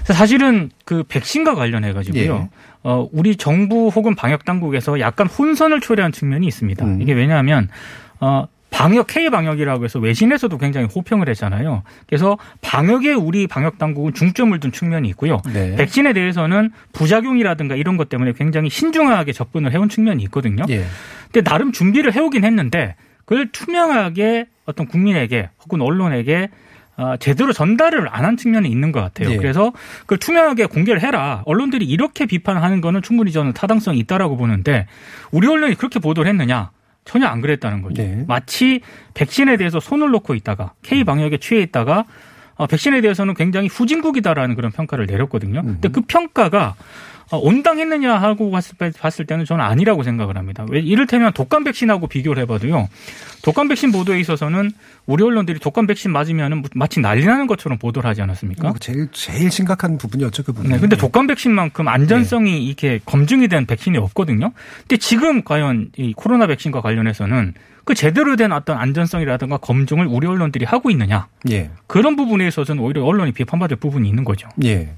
사실은 0.03 0.69
그 0.85 1.03
백신과 1.03 1.55
관련해 1.55 1.91
가지고요. 1.93 2.21
예. 2.21 2.49
어, 2.83 3.09
우리 3.11 3.35
정부 3.35 3.89
혹은 3.89 4.15
방역 4.15 4.45
당국에서 4.45 4.99
약간 4.99 5.27
혼선을 5.27 5.81
초래한 5.81 6.11
측면이 6.11 6.47
있습니다. 6.47 6.85
음. 6.85 7.01
이게 7.01 7.13
왜냐하면 7.13 7.67
어 8.19 8.47
방역 8.69 9.07
K 9.07 9.29
방역이라고 9.29 9.85
해서 9.85 9.97
외신에서도 9.99 10.57
굉장히 10.57 10.87
호평을 10.93 11.29
했잖아요. 11.29 11.83
그래서 12.05 12.37
방역에 12.61 13.13
우리 13.13 13.47
방역 13.47 13.77
당국은 13.77 14.13
중점을 14.13 14.59
둔 14.59 14.71
측면이 14.71 15.07
있고요. 15.09 15.41
네. 15.53 15.75
백신에 15.75 16.13
대해서는 16.13 16.71
부작용이라든가 16.93 17.75
이런 17.75 17.97
것 17.97 18.09
때문에 18.09 18.33
굉장히 18.33 18.69
신중하게 18.69 19.31
접근을 19.33 19.71
해온 19.73 19.89
측면이 19.89 20.21
있거든요. 20.23 20.63
예. 20.69 20.85
근데 21.31 21.49
나름 21.49 21.71
준비를 21.71 22.13
해오긴 22.13 22.43
했는데 22.43 22.95
그걸 23.25 23.49
투명하게 23.51 24.47
어떤 24.65 24.85
국민에게 24.87 25.49
혹은 25.63 25.81
언론에게 25.81 26.49
아, 26.99 27.15
제대로 27.17 27.53
전달을 27.53 28.07
안 28.09 28.25
한 28.25 28.37
측면이 28.37 28.67
있는 28.69 28.91
것 28.91 28.99
같아요. 29.01 29.31
예. 29.31 29.37
그래서 29.37 29.71
그걸 30.01 30.17
투명하게 30.17 30.65
공개를 30.65 31.01
해라. 31.01 31.41
언론들이 31.45 31.85
이렇게 31.85 32.25
비판하는 32.25 32.81
거는 32.81 33.01
충분히 33.01 33.31
저는 33.31 33.53
타당성이 33.53 33.99
있다라고 33.99 34.35
보는데 34.35 34.87
우리 35.31 35.47
언론이 35.47 35.75
그렇게 35.75 35.99
보도를 35.99 36.27
했느냐? 36.29 36.71
전혀 37.07 37.25
안 37.25 37.41
그랬다는 37.41 37.81
거죠. 37.81 38.03
네. 38.03 38.25
마치 38.27 38.81
백신에 39.13 39.57
대해서 39.57 39.79
손을 39.79 40.11
놓고 40.11 40.35
있다가 40.35 40.73
K 40.83 41.05
방역에 41.05 41.37
취해 41.37 41.61
있다가 41.61 41.99
어, 41.99 42.05
백신에 42.65 43.01
대해서는 43.01 43.35
굉장히 43.35 43.67
후진국이다라는 43.67 44.55
그런 44.55 44.71
평가를 44.71 45.05
내렸거든요. 45.05 45.61
근데 45.61 45.89
그 45.89 46.01
평가가 46.01 46.75
어, 47.29 47.37
온당했느냐 47.39 48.15
하고 48.15 48.49
봤을, 48.51 48.77
때- 48.77 48.91
때는 49.25 49.43
저는 49.43 49.61
아니라고 49.61 50.01
생각을 50.03 50.37
합니다. 50.37 50.65
왜 50.69 50.79
이를테면 50.79 51.33
독감 51.33 51.65
백신하고 51.65 52.07
비교를 52.07 52.41
해봐도요. 52.43 52.87
독감 53.43 53.67
백신 53.67 53.91
보도에 53.91 54.17
있어서는 54.21 54.71
우리 55.07 55.25
언론들이 55.25 55.59
독감 55.59 55.87
백신 55.87 56.11
맞으면 56.11 56.63
마치 56.73 57.01
난리 57.01 57.25
나는 57.25 57.45
것처럼 57.45 57.79
보도를 57.79 58.09
하지 58.09 58.21
않았습니까? 58.21 58.73
제일 58.79 59.09
제일 59.11 59.51
심각한 59.51 59.97
부분이었죠 59.97 60.43
그 60.43 60.53
부분. 60.53 60.71
네, 60.71 60.79
근데 60.79 60.95
독감 60.95 61.27
백신만큼 61.27 61.89
안전성이 61.89 62.65
이렇게 62.65 63.01
검증이 63.05 63.49
된 63.49 63.65
백신이 63.65 63.97
없거든요. 63.97 64.53
근데 64.83 64.95
지금 64.95 65.43
과연 65.43 65.89
이 65.97 66.13
코로나 66.13 66.47
백신과 66.47 66.79
관련해서는 66.79 67.53
그 67.87 67.95
제대로 67.95 68.35
된 68.35 68.51
어떤 68.51 68.77
안전성이라든가 68.77 69.55
검증을 69.57 70.07
우리 70.07 70.27
언론들이 70.27 70.65
하고 70.65 70.91
있느냐. 70.91 71.29
예. 71.49 71.71
그런 71.87 72.17
부분에 72.17 72.45
있어서는 72.45 72.83
오히려 72.83 73.05
언론이 73.05 73.31
비판받을 73.31 73.77
부분이 73.77 74.09
있는 74.09 74.25
거죠. 74.25 74.49
예. 74.65 74.89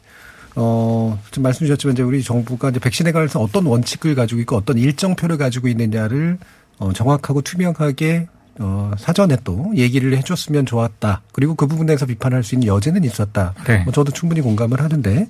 어, 0.56 1.22
지금 1.28 1.44
말씀 1.44 1.68
주셨지만 1.68 1.94
이제 1.94 2.02
우리 2.02 2.24
정부가 2.24 2.72
이제 2.72 2.80
백신에 2.80 3.12
관해서 3.12 3.40
어떤 3.42 3.68
원칙을 3.68 4.16
가지고 4.16 4.42
있고 4.42 4.56
어떤 4.56 4.80
일정표를 4.80 5.38
가지고 5.38 5.68
있느냐를 5.68 6.40
어, 6.80 6.92
정확하고 6.92 7.44
투명하게 7.44 8.28
어, 8.58 8.92
사전에 8.98 9.38
또 9.44 9.72
얘기를 9.76 10.18
해줬으면 10.18 10.66
좋았다. 10.66 11.22
그리고 11.32 11.54
그 11.54 11.68
부분에서 11.68 12.08
비판할 12.08 12.44
수 12.44 12.56
있는 12.56 12.68
여지는 12.68 13.04
있었다. 13.04 13.54
네. 13.68 13.84
뭐 13.84 13.94
저도 13.94 14.12
충분히 14.12 14.42
공감을 14.42 14.82
하는데 14.82 15.28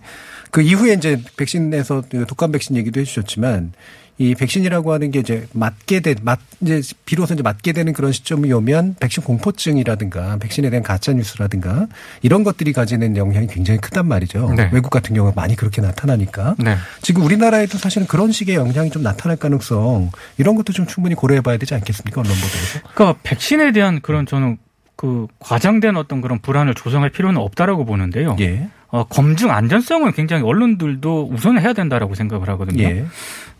그 0.49 0.61
이후에 0.61 0.93
이제 0.93 1.21
백신에서 1.35 2.03
그 2.09 2.25
독감 2.25 2.53
백신 2.53 2.77
얘기도 2.77 3.01
해주셨지만 3.01 3.73
이 4.19 4.35
백신이라고 4.35 4.91
하는 4.91 5.11
게 5.11 5.19
이제 5.19 5.47
맞게 5.53 6.01
된, 6.01 6.17
맞, 6.21 6.39
이제 6.59 6.81
비로소 7.05 7.33
이제 7.33 7.41
맞게 7.41 7.71
되는 7.71 7.93
그런 7.93 8.11
시점이 8.11 8.51
오면 8.51 8.97
백신 8.99 9.23
공포증이라든가 9.23 10.37
백신에 10.37 10.69
대한 10.69 10.83
가짜뉴스라든가 10.83 11.87
이런 12.21 12.43
것들이 12.43 12.73
가지는 12.73 13.15
영향이 13.15 13.47
굉장히 13.47 13.79
크단 13.79 14.05
말이죠. 14.07 14.53
네. 14.57 14.69
외국 14.73 14.89
같은 14.89 15.15
경우가 15.15 15.39
많이 15.39 15.55
그렇게 15.55 15.81
나타나니까. 15.81 16.55
네. 16.59 16.75
지금 17.01 17.23
우리나라에도 17.23 17.77
사실은 17.77 18.07
그런 18.07 18.33
식의 18.33 18.55
영향이 18.55 18.89
좀 18.89 19.03
나타날 19.03 19.37
가능성 19.37 20.11
이런 20.37 20.55
것도 20.55 20.73
좀 20.73 20.85
충분히 20.85 21.15
고려해 21.15 21.39
봐야 21.39 21.55
되지 21.55 21.73
않겠습니까? 21.75 22.19
언론 22.19 22.33
보도에서. 22.33 22.79
그러니까 22.93 23.19
백신에 23.23 23.71
대한 23.71 24.01
그런 24.01 24.25
저는 24.25 24.57
그 24.99 25.27
과장된 25.39 25.95
어떤 25.95 26.19
그런 26.19 26.39
불안을 26.39 26.73
조성할 26.73 27.09
필요는 27.09 27.39
없다라고 27.39 27.85
보는데요. 27.85 28.35
예. 28.41 28.67
어, 28.89 29.05
검증 29.05 29.49
안전성은 29.49 30.11
굉장히 30.11 30.43
언론들도 30.43 31.29
우선 31.31 31.57
해야 31.57 31.71
된다라고 31.71 32.15
생각을 32.15 32.49
하거든요. 32.49 32.83
예. 32.83 33.05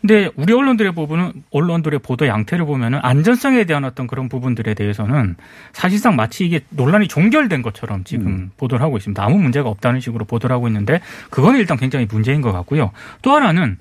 근데 0.02 0.28
우리 0.36 0.52
언론들의 0.52 0.92
부분은 0.92 1.32
언론들의 1.50 2.00
보도 2.00 2.26
양태를 2.26 2.66
보면은 2.66 2.98
안전성에 3.00 3.64
대한 3.64 3.86
어떤 3.86 4.06
그런 4.06 4.28
부분들에 4.28 4.74
대해서는 4.74 5.36
사실상 5.72 6.14
마치 6.14 6.44
이게 6.44 6.60
논란이 6.68 7.08
종결된 7.08 7.62
것처럼 7.62 8.04
지금 8.04 8.26
음. 8.26 8.50
보도를 8.58 8.84
하고 8.84 8.98
있습니다. 8.98 9.24
아무 9.24 9.38
문제가 9.38 9.70
없다는 9.70 10.00
식으로 10.00 10.26
보도를 10.26 10.54
하고 10.54 10.68
있는데 10.68 11.00
그거는 11.30 11.58
일단 11.58 11.78
굉장히 11.78 12.06
문제인 12.10 12.42
것 12.42 12.52
같고요. 12.52 12.90
또 13.22 13.32
하나는 13.34 13.78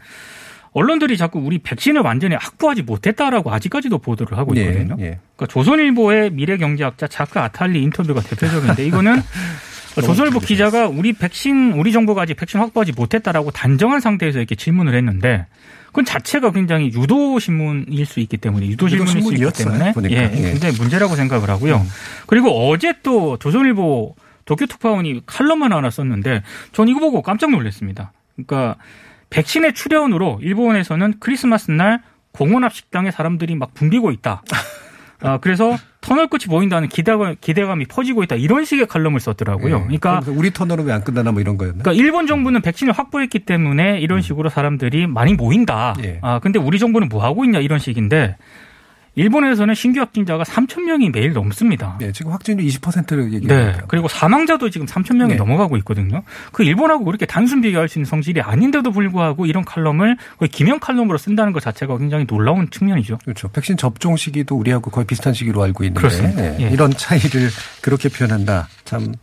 언론들이 0.72 1.18
자꾸 1.18 1.40
우리 1.40 1.60
백신을 1.60 2.02
완전히 2.02 2.36
확보하지 2.36 2.84
못했다라고 2.84 3.52
아직까지도 3.52 4.00
보도를 4.00 4.38
하고 4.38 4.56
예, 4.56 4.62
있거든요. 4.62 4.96
예. 5.00 5.20
그러니까 5.36 5.48
조선일보의 5.48 6.32
미래경제학자 6.32 7.08
자크 7.08 7.40
아탈리 7.40 7.82
인터뷰가 7.82 8.22
대표적인데 8.22 8.86
이거는 8.86 9.22
조선일보 10.02 10.40
기자가 10.40 10.88
우리 10.88 11.14
백신 11.14 11.74
우리 11.74 11.92
정부가 11.92 12.22
아직 12.22 12.36
백신 12.36 12.60
확보하지 12.60 12.94
못했다라고 12.94 13.52
단정한 13.52 14.00
상태에서 14.00 14.40
이렇게 14.40 14.56
질문을 14.56 14.96
했는데 14.96 15.48
그건 15.88 16.06
자체가 16.06 16.52
굉장히 16.52 16.92
유도 16.94 17.40
신문일 17.40 18.06
수 18.06 18.20
있기 18.20 18.38
때문에 18.38 18.68
유도 18.68 18.88
질문일 18.88 19.24
수 19.24 19.34
있기 19.34 19.64
때문에 19.64 19.94
보니까. 19.94 20.16
예, 20.16 20.32
예. 20.32 20.42
굉장히 20.42 20.78
문제라고 20.78 21.16
생각을 21.16 21.50
하고요. 21.50 21.84
그리고 22.28 22.70
어제 22.70 22.94
또 23.02 23.38
조선일보 23.38 24.16
도쿄 24.46 24.66
특파원이 24.68 25.22
칼럼을 25.26 25.74
하나 25.74 25.90
썼는데 25.90 26.44
전 26.72 26.88
이거 26.88 27.00
보고 27.00 27.22
깜짝 27.22 27.52
놀랐습니다. 27.52 28.12
그러니까 28.36 28.76
백신의 29.30 29.74
출현으로 29.74 30.40
일본에서는 30.42 31.16
크리스마스 31.20 31.72
날 31.72 32.02
공원 32.32 32.64
앞 32.64 32.74
식당에 32.74 33.12
사람들이 33.12 33.56
막 33.56 33.74
붐비고 33.74 34.12
있다. 34.12 34.44
아, 35.22 35.38
그래서 35.40 35.78
터널 36.00 36.28
끝이 36.28 36.46
보인다는 36.46 36.88
기대감, 36.88 37.36
기대감이 37.42 37.86
퍼지고 37.88 38.24
있다. 38.24 38.36
이런 38.38 38.64
식의 38.64 38.88
칼럼을 38.88 39.20
썼더라고요. 39.20 39.80
그러니까 39.82 40.22
그래서 40.22 40.32
우리 40.40 40.52
터널은 40.52 40.86
왜 40.86 40.94
안 40.94 41.04
끝나나 41.04 41.34
뭐 41.34 41.42
이런 41.42 41.58
거였나? 41.58 41.84
그러니까 41.84 42.02
일본 42.02 42.26
정부는 42.26 42.62
백신을 42.62 42.94
확보했기 42.94 43.40
때문에 43.40 44.00
이런 44.00 44.22
식으로 44.22 44.50
사람들이 44.50 45.08
많이 45.08 45.34
모인다. 45.34 45.96
예. 46.04 46.20
아 46.22 46.40
근데 46.40 46.58
우리 46.58 46.80
정부는 46.80 47.10
뭐 47.10 47.22
하고 47.24 47.44
있냐 47.44 47.60
이런 47.60 47.80
식인데 47.80 48.38
일본에서는 49.16 49.74
신규 49.76 50.00
확진자가 50.00 50.44
3천 50.44 50.84
명이 50.84 51.10
매일 51.10 51.34
넘습니다. 51.34 51.98
네, 52.00 52.12
지금 52.12 52.32
확진율 52.32 52.66
20%를 52.68 53.34
얘기해요. 53.34 53.66
네. 53.66 53.78
그리고 53.88 54.08
사망자도 54.08 54.70
지금 54.70 54.88
3천 54.88 55.18
명이 55.18 55.34
네. 55.34 55.36
넘어가고 55.36 55.78
있거든요. 55.78 56.24
그 56.52 56.64
일본하고 56.64 57.06
그렇게 57.06 57.26
단순 57.26 57.62
비교할 57.62 57.90
수 57.90 58.00
있는 58.00 58.06
성질이 58.06 58.42
아닌데도 58.42 58.92
불구하고 58.92 59.46
이런 59.46 59.66
칼럼을 59.66 60.18
거의 60.38 60.50
기명 60.50 60.80
칼럼으로 60.80 61.18
쓴다는 61.18 61.54
것 61.54 61.62
자체가 61.62 61.98
굉장히 61.98 62.26
놀라운 62.26 62.70
측면이죠. 62.70 63.20
그렇죠. 63.24 63.50
백신 63.50 63.78
접종 63.78 64.16
시기도 64.16 64.56
우리하고 64.56 64.92
거의 64.92 65.06
비슷한 65.06 65.34
시기로 65.34 65.64
알고 65.64 65.84
있는데. 65.86 66.34
네, 66.36 66.58
예. 66.62 66.70
이런 66.70 66.92
차이를 66.92 67.50
그렇게 67.82 68.10
표현한다. 68.10 68.68
참 68.90 69.14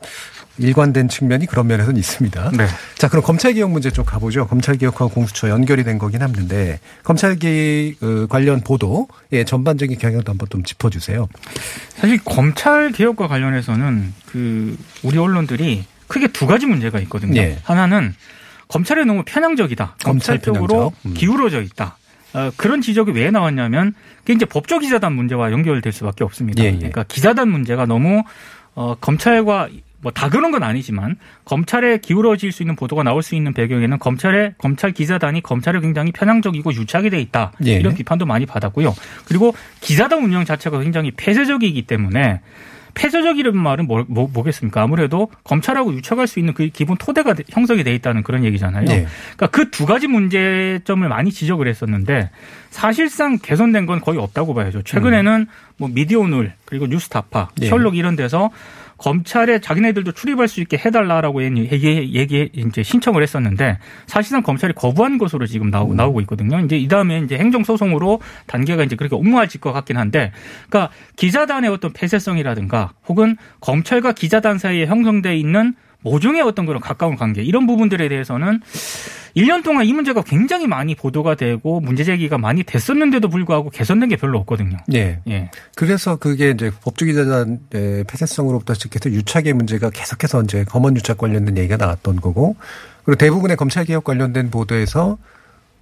일관된 0.59 1.09
측면이 1.09 1.47
그런 1.47 1.67
면에서는 1.67 1.99
있습니다. 1.99 2.53
네. 2.57 2.67
자, 2.97 3.09
그럼 3.09 3.25
검찰개혁 3.25 3.69
문제 3.71 3.91
쪽 3.91 4.07
가보죠. 4.07 4.47
검찰개혁하고 4.47 5.09
공수처 5.09 5.49
연결이 5.49 5.83
된 5.83 5.99
거긴 5.99 6.23
합는데 6.23 6.79
검찰개혁 7.03 8.03
어, 8.03 8.27
관련 8.29 8.61
보도의 8.61 9.45
전반적인 9.45 9.99
경향도 9.99 10.31
한번 10.31 10.49
좀 10.49 10.63
짚어주세요. 10.63 11.29
사실 11.97 12.19
검찰 12.25 12.93
개혁과 12.93 13.27
관련해서는 13.27 14.15
그 14.27 14.79
우리 15.03 15.19
언론들이 15.19 15.85
크게 16.07 16.29
두 16.29 16.47
가지 16.47 16.67
문제가 16.67 17.01
있거든요. 17.01 17.41
예. 17.41 17.59
하나는 17.65 18.15
검찰이 18.69 19.05
너무 19.05 19.25
편향적이다. 19.27 19.97
검찰 20.05 20.39
검찰 20.39 20.43
쪽으로 20.43 20.67
편향적. 20.69 21.07
음. 21.07 21.15
기울어져 21.15 21.61
있다. 21.61 21.97
어, 22.35 22.51
그런 22.57 22.83
지적이 22.83 23.13
왜 23.13 23.31
나왔냐면 23.31 23.95
그게 24.19 24.35
이제 24.35 24.45
법조 24.45 24.79
기자단 24.79 25.15
문제와 25.15 25.53
연결될 25.53 25.93
수밖에 25.93 26.23
없습니다. 26.23 26.63
예, 26.63 26.69
예. 26.69 26.77
그러니까 26.77 27.03
기자단 27.05 27.49
문제가 27.49 27.87
너무 27.87 28.23
어, 28.77 28.95
검찰과 29.01 29.69
뭐 30.01 30.13
다 30.13 30.29
그런 30.29 30.53
건 30.53 30.63
아니지만 30.63 31.17
검찰에 31.45 31.99
기울어질 31.99 32.53
수 32.53 32.63
있는 32.63 32.77
보도가 32.77 33.03
나올 33.03 33.23
수 33.23 33.35
있는 33.35 33.53
배경에는 33.53 33.99
검찰의 33.99 34.55
검찰 34.59 34.93
기자단이 34.93 35.43
검찰에 35.43 35.81
굉장히 35.81 36.13
편향적이고 36.13 36.73
유착이 36.75 37.11
돼 37.11 37.21
있다 37.21 37.53
예. 37.67 37.73
이런 37.73 37.95
비판도 37.95 38.25
많이 38.25 38.47
받았고요. 38.47 38.95
그리고 39.27 39.55
기자단 39.81 40.23
운영 40.23 40.45
자체가 40.45 40.79
굉장히 40.81 41.11
폐쇄적이기 41.11 41.83
때문에 41.83 42.41
폐쇄적이라는 42.97 43.59
말은 43.59 43.87
뭐, 43.87 44.05
뭐, 44.09 44.29
뭐 44.33 44.43
겠습니까? 44.43 44.83
아무래도 44.83 45.31
검찰하고 45.45 45.93
유착할 45.95 46.27
수 46.27 46.39
있는 46.41 46.55
그 46.55 46.69
기본 46.71 46.97
토대가 46.97 47.35
돼- 47.35 47.45
형성이 47.51 47.85
돼 47.85 47.95
있다는 47.95 48.23
그런 48.23 48.43
얘기잖아요. 48.45 48.87
네. 48.87 49.07
그러니까 49.37 49.47
그 49.49 49.71
두 49.71 49.85
가지 49.87 50.07
문제점을 50.09 51.07
많이 51.09 51.31
지적을 51.31 51.69
했었는데 51.69 52.31
사실상 52.71 53.39
개선된 53.39 53.85
건 53.87 54.01
거의 54.01 54.19
없다고 54.19 54.55
봐야죠. 54.55 54.83
최근에는 54.83 55.47
뭐 55.77 55.89
미디어 55.93 56.21
오늘 56.21 56.55
그리고 56.65 56.87
뉴스타파, 56.87 57.51
네. 57.59 57.67
셜록 57.69 57.97
이런 57.97 58.17
데서 58.17 58.51
검찰에 58.99 59.61
자기네들도 59.61 60.13
출입할 60.13 60.49
수 60.49 60.61
있게 60.61 60.79
해달라라고 60.79 61.43
얘기, 61.43 62.15
얘기, 62.15 62.51
이제 62.55 62.83
신청을 62.83 63.23
했었는데 63.23 63.79
사실상 64.07 64.43
검찰이 64.43 64.73
거부한 64.75 65.19
것으로 65.19 65.47
지금 65.47 65.71
나오, 65.71 65.91
음. 65.91 65.97
나오고 65.97 66.21
있거든요. 66.23 66.61
이제 66.61 66.77
이 66.77 66.89
다음에 66.89 67.19
이제 67.21 67.37
행정소송으로 67.37 68.21
단계가 68.47 68.85
이제 68.85 68.97
그렇게 68.97 69.15
옹호해질 69.17 69.61
것 69.61 69.73
같긴 69.73 69.97
한데 69.97 70.33
그러니까 70.69 70.93
기자단의 71.17 71.71
어떤 71.71 71.93
폐쇄성이라든가 71.93 72.93
혹은 73.07 73.37
검찰과 73.61 74.13
기자단 74.13 74.59
사이에 74.59 74.87
형성돼 74.87 75.37
있는 75.37 75.75
모종의 76.03 76.43
어떤 76.43 76.67
그런 76.67 76.81
가까운 76.81 77.17
관계 77.17 77.43
이런 77.43 77.67
부분들에 77.67 78.09
대해서는 78.09 78.61
1년 79.37 79.63
동안 79.63 79.85
이 79.85 79.93
문제가 79.93 80.23
굉장히 80.23 80.67
많이 80.67 80.95
보도가 80.95 81.35
되고 81.35 81.81
문제 81.81 82.05
제기가 82.05 82.39
많이 82.39 82.63
됐었는데도 82.63 83.29
불구하고 83.29 83.69
개선된 83.71 84.09
게 84.09 84.17
별로 84.17 84.39
없거든요. 84.39 84.79
예. 84.95 85.21
예. 85.29 85.51
그래서 85.75 86.17
그게 86.17 86.51
이제 86.51 86.71
법조기자단의 86.83 88.05
폐쇄성으로부터 88.09 88.75
시작해서 88.75 89.11
유착의 89.11 89.53
문제가 89.53 89.91
계속해서 89.91 90.43
이제 90.43 90.65
검언 90.65 90.97
유착 90.97 91.19
관련된 91.19 91.59
얘기가 91.59 91.77
나왔던 91.77 92.17
거고 92.17 92.57
그리고 93.05 93.19
대부분의 93.19 93.57
검찰개혁 93.57 94.05
관련된 94.05 94.51
보도에서 94.51 95.19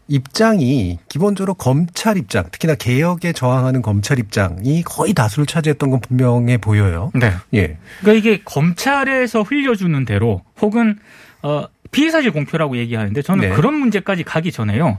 입장이 0.09 0.99
기본적으로 1.09 1.55
검찰 1.55 2.17
입장, 2.17 2.45
특히나 2.51 2.75
개혁에 2.75 3.33
저항하는 3.33 3.83
검찰 3.83 4.19
입장이 4.19 4.83
거의 4.83 5.15
다수를 5.15 5.47
차지했던 5.47 5.91
건 5.91 6.01
분명해 6.01 6.59
보여요. 6.59 7.11
네. 7.15 7.33
예. 7.55 7.79
그러니까 8.01 8.13
이게 8.13 8.43
검찰에서 8.45 9.43
흘려주는 9.43 10.05
대로 10.05 10.43
혹은 10.61 10.99
어 11.43 11.67
피의사실 11.91 12.33
공표라고 12.33 12.77
얘기하는데 12.77 13.23
저는 13.23 13.49
네. 13.49 13.55
그런 13.55 13.75
문제까지 13.75 14.25
가기 14.25 14.53
전에요. 14.53 14.99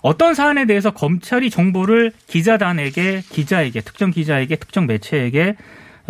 어떤 0.00 0.34
사안에 0.34 0.66
대해서 0.66 0.92
검찰이 0.92 1.50
정보를 1.50 2.12
기자단에게, 2.28 3.22
기자에게, 3.28 3.80
특정 3.80 4.12
기자에게, 4.12 4.56
특정 4.56 4.86
매체에게 4.86 5.56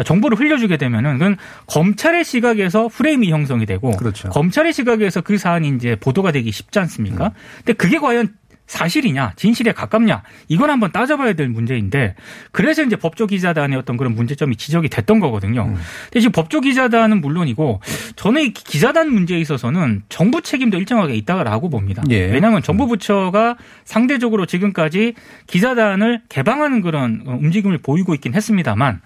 정보를 0.04 0.38
흘려주게 0.38 0.76
되면은 0.76 1.14
그건 1.14 1.36
검찰의 1.66 2.24
시각에서 2.24 2.88
프레임이 2.88 3.30
형성이 3.30 3.66
되고 3.66 3.90
그렇죠. 3.92 4.28
검찰의 4.28 4.72
시각에서 4.72 5.20
그 5.20 5.38
사안이 5.38 5.68
이제 5.76 5.96
보도가 5.96 6.32
되기 6.32 6.50
쉽지 6.52 6.78
않습니까? 6.78 7.32
근데 7.58 7.72
그게 7.72 7.98
과연 7.98 8.34
사실이냐, 8.66 9.34
진실에 9.36 9.72
가깝냐, 9.72 10.22
이건 10.48 10.70
한번 10.70 10.90
따져봐야 10.90 11.34
될 11.34 11.48
문제인데, 11.48 12.16
그래서 12.50 12.82
이제 12.82 12.96
법조기자단의 12.96 13.78
어떤 13.78 13.96
그런 13.96 14.14
문제점이 14.14 14.56
지적이 14.56 14.88
됐던 14.88 15.20
거거든요. 15.20 15.66
근데 16.04 16.20
지금 16.20 16.32
법조기자단은 16.32 17.20
물론이고, 17.20 17.80
저는 18.16 18.42
이 18.42 18.52
기자단 18.52 19.12
문제에 19.12 19.38
있어서는 19.38 20.02
정부 20.08 20.42
책임도 20.42 20.78
일정하게 20.78 21.14
있다라고 21.14 21.70
봅니다. 21.70 22.02
예. 22.10 22.26
왜냐하면 22.26 22.60
정부 22.62 22.88
부처가 22.88 23.56
상대적으로 23.84 24.46
지금까지 24.46 25.14
기자단을 25.46 26.22
개방하는 26.28 26.80
그런 26.82 27.22
어, 27.26 27.38
움직임을 27.40 27.78
보이고 27.78 28.14
있긴 28.14 28.34
했습니다만, 28.34 29.00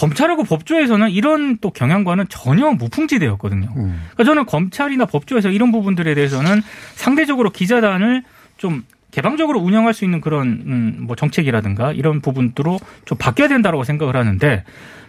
검찰하고 0.00 0.44
법조에서는 0.44 1.10
이런 1.10 1.58
또 1.58 1.70
경향과는 1.70 2.26
전혀 2.30 2.70
무풍지대였거든요. 2.70 3.68
그러니까 3.74 4.24
저는 4.24 4.46
검찰이나 4.46 5.04
법조에서 5.04 5.50
이런 5.50 5.72
부분들에 5.72 6.14
대해서는 6.14 6.62
상대적으로 6.94 7.50
기자단을 7.50 8.22
좀 8.56 8.82
개방적으로 9.10 9.58
운영할 9.60 9.92
수 9.92 10.04
있는 10.04 10.20
그런 10.22 10.48
음, 10.66 10.96
뭐 11.00 11.16
정책이라든가 11.16 11.92
이런 11.92 12.20
부분들로 12.22 12.78
좀 13.04 13.18
바뀌어야 13.18 13.48
된다고 13.48 13.84
생각을 13.84 14.16
하는데 14.16 14.64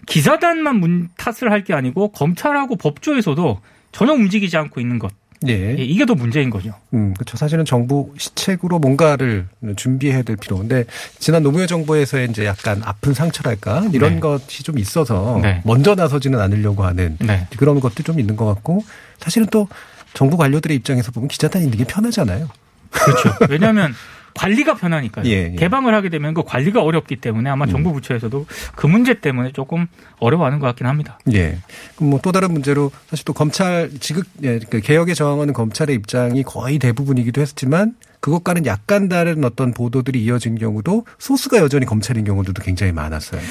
기자단만 0.07 0.77
문 0.79 1.09
탓을 1.17 1.51
할 1.51 1.63
게 1.63 1.73
아니고 1.73 2.09
검찰하고 2.11 2.75
법조에서도 2.75 3.61
전혀 3.91 4.13
움직이지 4.13 4.57
않고 4.57 4.81
있는 4.81 4.97
것. 4.99 5.13
예. 5.47 5.77
예, 5.77 5.83
이게 5.83 6.05
더 6.05 6.13
문제인 6.13 6.49
거죠. 6.49 6.73
음, 6.93 7.13
그렇죠. 7.15 7.35
사실은 7.35 7.65
정부 7.65 8.13
시책으로 8.17 8.79
뭔가를 8.79 9.47
준비해야 9.75 10.21
될 10.21 10.35
필요. 10.35 10.57
근데 10.57 10.85
지난 11.17 11.41
노무현 11.41 11.67
정부에서의 11.67 12.29
이제 12.29 12.45
약간 12.45 12.81
아픈 12.83 13.13
상처랄까 13.13 13.89
이런 13.91 14.15
네. 14.15 14.19
것이 14.19 14.63
좀 14.63 14.77
있어서 14.77 15.39
네. 15.41 15.61
먼저 15.65 15.95
나서지는 15.95 16.39
않으려고 16.39 16.83
하는 16.83 17.17
네. 17.19 17.47
그런 17.57 17.79
것도 17.79 18.03
좀 18.03 18.19
있는 18.19 18.35
것 18.35 18.45
같고 18.45 18.83
사실은 19.19 19.47
또 19.51 19.67
정부 20.13 20.37
관료들의 20.37 20.75
입장에서 20.77 21.11
보면 21.11 21.27
기자단이 21.27 21.65
있는 21.65 21.77
게 21.77 21.85
편하잖아요. 21.85 22.47
그렇죠. 22.91 23.33
왜냐하면 23.49 23.95
관리가 24.33 24.75
편하니까요. 24.75 25.25
예, 25.25 25.51
예. 25.51 25.55
개방을 25.55 25.93
하게 25.93 26.09
되면 26.09 26.33
그 26.33 26.43
관리가 26.43 26.81
어렵기 26.81 27.17
때문에 27.17 27.49
아마 27.49 27.65
정부 27.67 27.91
부처에서도 27.93 28.45
그 28.75 28.87
문제 28.87 29.13
때문에 29.15 29.51
조금 29.51 29.87
어려워하는 30.19 30.59
것 30.59 30.67
같긴 30.67 30.87
합니다. 30.87 31.19
예. 31.33 31.57
그럼 31.95 32.11
뭐 32.11 32.21
또 32.21 32.31
다른 32.31 32.53
문제로 32.53 32.91
사실 33.09 33.25
또 33.25 33.33
검찰 33.33 33.89
지극 33.99 34.25
예, 34.43 34.59
그 34.59 34.79
개혁에 34.79 35.13
저항하는 35.13 35.53
검찰의 35.53 35.95
입장이 35.95 36.43
거의 36.43 36.77
대부분이기도 36.79 37.41
했지만 37.41 37.95
그것과는 38.21 38.65
약간 38.65 39.09
다른 39.09 39.43
어떤 39.43 39.73
보도들이 39.73 40.23
이어진 40.23 40.57
경우도 40.57 41.05
소스가 41.17 41.57
여전히 41.57 41.85
검찰인 41.85 42.23
경우들도 42.23 42.61
굉장히 42.61 42.91
많았어요. 42.93 43.41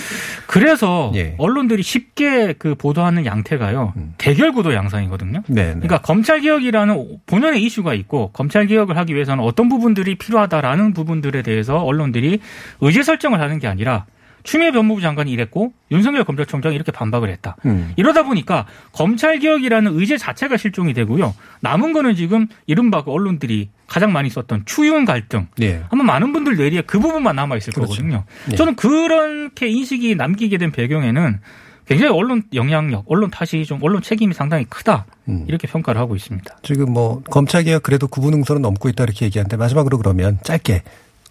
그래서 0.47 1.13
예. 1.17 1.35
언론들이 1.39 1.83
쉽게 1.83 2.55
그 2.59 2.75
보도하는 2.75 3.27
양태가요. 3.27 3.93
대결 4.17 4.53
구도 4.53 4.73
양상이거든요. 4.73 5.43
네. 5.49 5.67
네. 5.67 5.71
그러니까 5.73 5.99
검찰 5.99 6.41
개혁이라는 6.41 7.19
본연의 7.27 7.63
이슈가 7.65 7.95
있고 7.95 8.31
검찰 8.33 8.67
개혁을 8.67 8.97
하기 8.97 9.15
위해서는 9.15 9.45
어떤 9.45 9.69
부분들이 9.69 10.15
필요하다라는 10.15 10.95
부분들에 10.95 11.43
대해서 11.43 11.79
언론들이 11.79 12.41
의제 12.81 13.03
설정을 13.03 13.41
하는 13.41 13.59
게 13.59 13.67
아니라 13.67 14.07
추미애 14.43 14.71
법무부 14.71 15.01
장관이 15.01 15.31
이랬고 15.33 15.73
윤석열 15.91 16.25
검찰총장이 16.25 16.75
이렇게 16.75 16.93
반박을 16.93 17.29
했다. 17.31 17.57
음. 17.67 17.93
이러다 17.97 18.23
보니까 18.23 18.67
검찰 18.93 19.39
개혁이라는 19.39 19.99
의제 19.99 20.17
자체가 20.17 20.57
실종이 20.57 20.95
되고요. 20.95 21.35
남은 21.61 21.93
거는 21.93 22.15
지금 22.15 22.47
이른바 22.67 23.05
그 23.05 23.11
언론들이 23.11 23.69
가장 23.91 24.13
많이 24.13 24.31
썼던 24.31 24.63
추윤 24.67 25.05
갈등. 25.05 25.49
예. 25.61 25.83
아마 25.91 26.05
많은 26.05 26.33
분들 26.33 26.57
뇌리에 26.57 26.83
그 26.83 27.01
부분만 27.01 27.35
남아 27.35 27.57
있을 27.57 27.73
그렇죠. 27.73 27.91
거거든요. 27.91 28.25
예. 28.53 28.55
저는 28.55 28.77
그렇게 28.77 29.67
인식이 29.69 30.15
남기게 30.15 30.59
된 30.59 30.71
배경에는 30.71 31.41
굉장히 31.89 32.13
언론 32.17 32.45
영향력, 32.55 33.05
언론 33.09 33.31
탓이 33.33 33.65
좀 33.67 33.81
언론 33.83 34.01
책임이 34.01 34.33
상당히 34.33 34.65
크다 34.65 35.07
음. 35.29 35.45
이렇게 35.49 35.67
평가를 35.67 36.01
하고 36.01 36.15
있습니다. 36.15 36.59
지금 36.63 36.93
뭐 36.93 37.21
검찰 37.31 37.65
개혁 37.65 37.83
그래도 37.83 38.07
구분 38.07 38.33
응선은 38.35 38.63
넘고 38.63 38.89
있다 38.91 39.03
이렇게 39.03 39.25
얘기하는데 39.27 39.57
마지막으로 39.57 39.99
그러면 39.99 40.39
짧게 40.45 40.85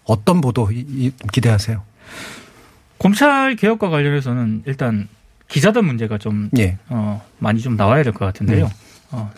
어떤 0.03 0.41
보도 0.41 0.69
기대하세요? 1.31 1.81
검찰 2.99 3.55
개혁과 3.55 3.89
관련해서는 3.89 4.63
일단 4.65 5.07
기자단 5.47 5.85
문제가 5.85 6.17
좀 6.17 6.49
예. 6.57 6.77
어, 6.89 7.25
많이 7.37 7.61
좀 7.61 7.77
나와야 7.77 8.03
될 8.03 8.11
것 8.11 8.25
같은데요. 8.25 8.65
음. 8.65 8.69
어, 9.11 9.31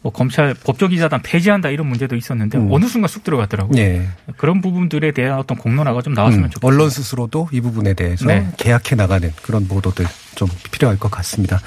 뭐 0.00 0.12
검찰 0.12 0.54
법조기자단 0.54 1.22
폐지한다 1.22 1.70
이런 1.70 1.86
문제도 1.88 2.14
있었는데 2.14 2.58
음. 2.58 2.68
어느 2.70 2.86
순간 2.86 3.08
쑥 3.08 3.24
들어갔더라고요. 3.24 3.80
예. 3.80 4.08
그런 4.36 4.60
부분들에 4.60 5.12
대한 5.12 5.38
어떤 5.38 5.58
공론화가 5.58 6.02
좀 6.02 6.14
나왔으면 6.14 6.46
음, 6.46 6.50
좋겠습니다. 6.50 6.66
언론 6.66 6.90
스스로도 6.90 7.48
이 7.52 7.60
부분에 7.60 7.94
대해서 7.94 8.26
네. 8.26 8.46
계약해 8.56 8.94
나가는 8.94 9.32
그런 9.42 9.66
보도들 9.66 10.06
좀 10.36 10.48
필요할 10.70 10.98
것 10.98 11.10
같습니다. 11.10 11.60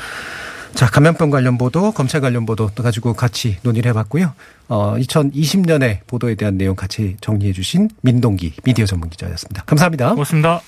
자, 0.73 0.85
감염병 0.87 1.29
관련 1.29 1.57
보도, 1.57 1.91
검찰 1.91 2.21
관련 2.21 2.45
보도 2.45 2.69
또 2.73 2.81
가지고 2.81 3.13
같이 3.13 3.57
논의를 3.61 3.89
해봤고요. 3.89 4.33
어, 4.69 4.95
2020년의 4.97 5.99
보도에 6.07 6.35
대한 6.35 6.57
내용 6.57 6.75
같이 6.75 7.17
정리해 7.19 7.51
주신 7.51 7.89
민동기 8.01 8.53
미디어 8.63 8.85
전문 8.85 9.09
기자였습니다. 9.09 9.63
감사합니다. 9.63 10.11
고맙습니다. 10.11 10.61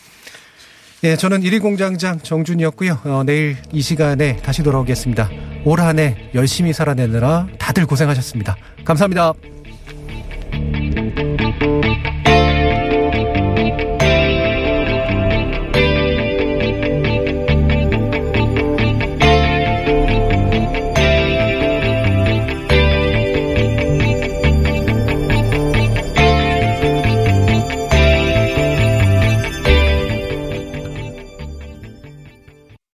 예, 1.03 1.17
저는 1.17 1.41
1위 1.41 1.61
공장장 1.61 2.17
정준이었고요. 2.19 2.99
어, 3.03 3.23
내일 3.25 3.57
이 3.73 3.81
시간에 3.81 4.37
다시 4.37 4.63
돌아오겠습니다. 4.63 5.29
올 5.65 5.79
한 5.81 5.99
해 5.99 6.29
열심히 6.33 6.71
살아내느라 6.73 7.47
다들 7.57 7.85
고생하셨습니다. 7.85 8.55
감사합니다. 8.85 9.33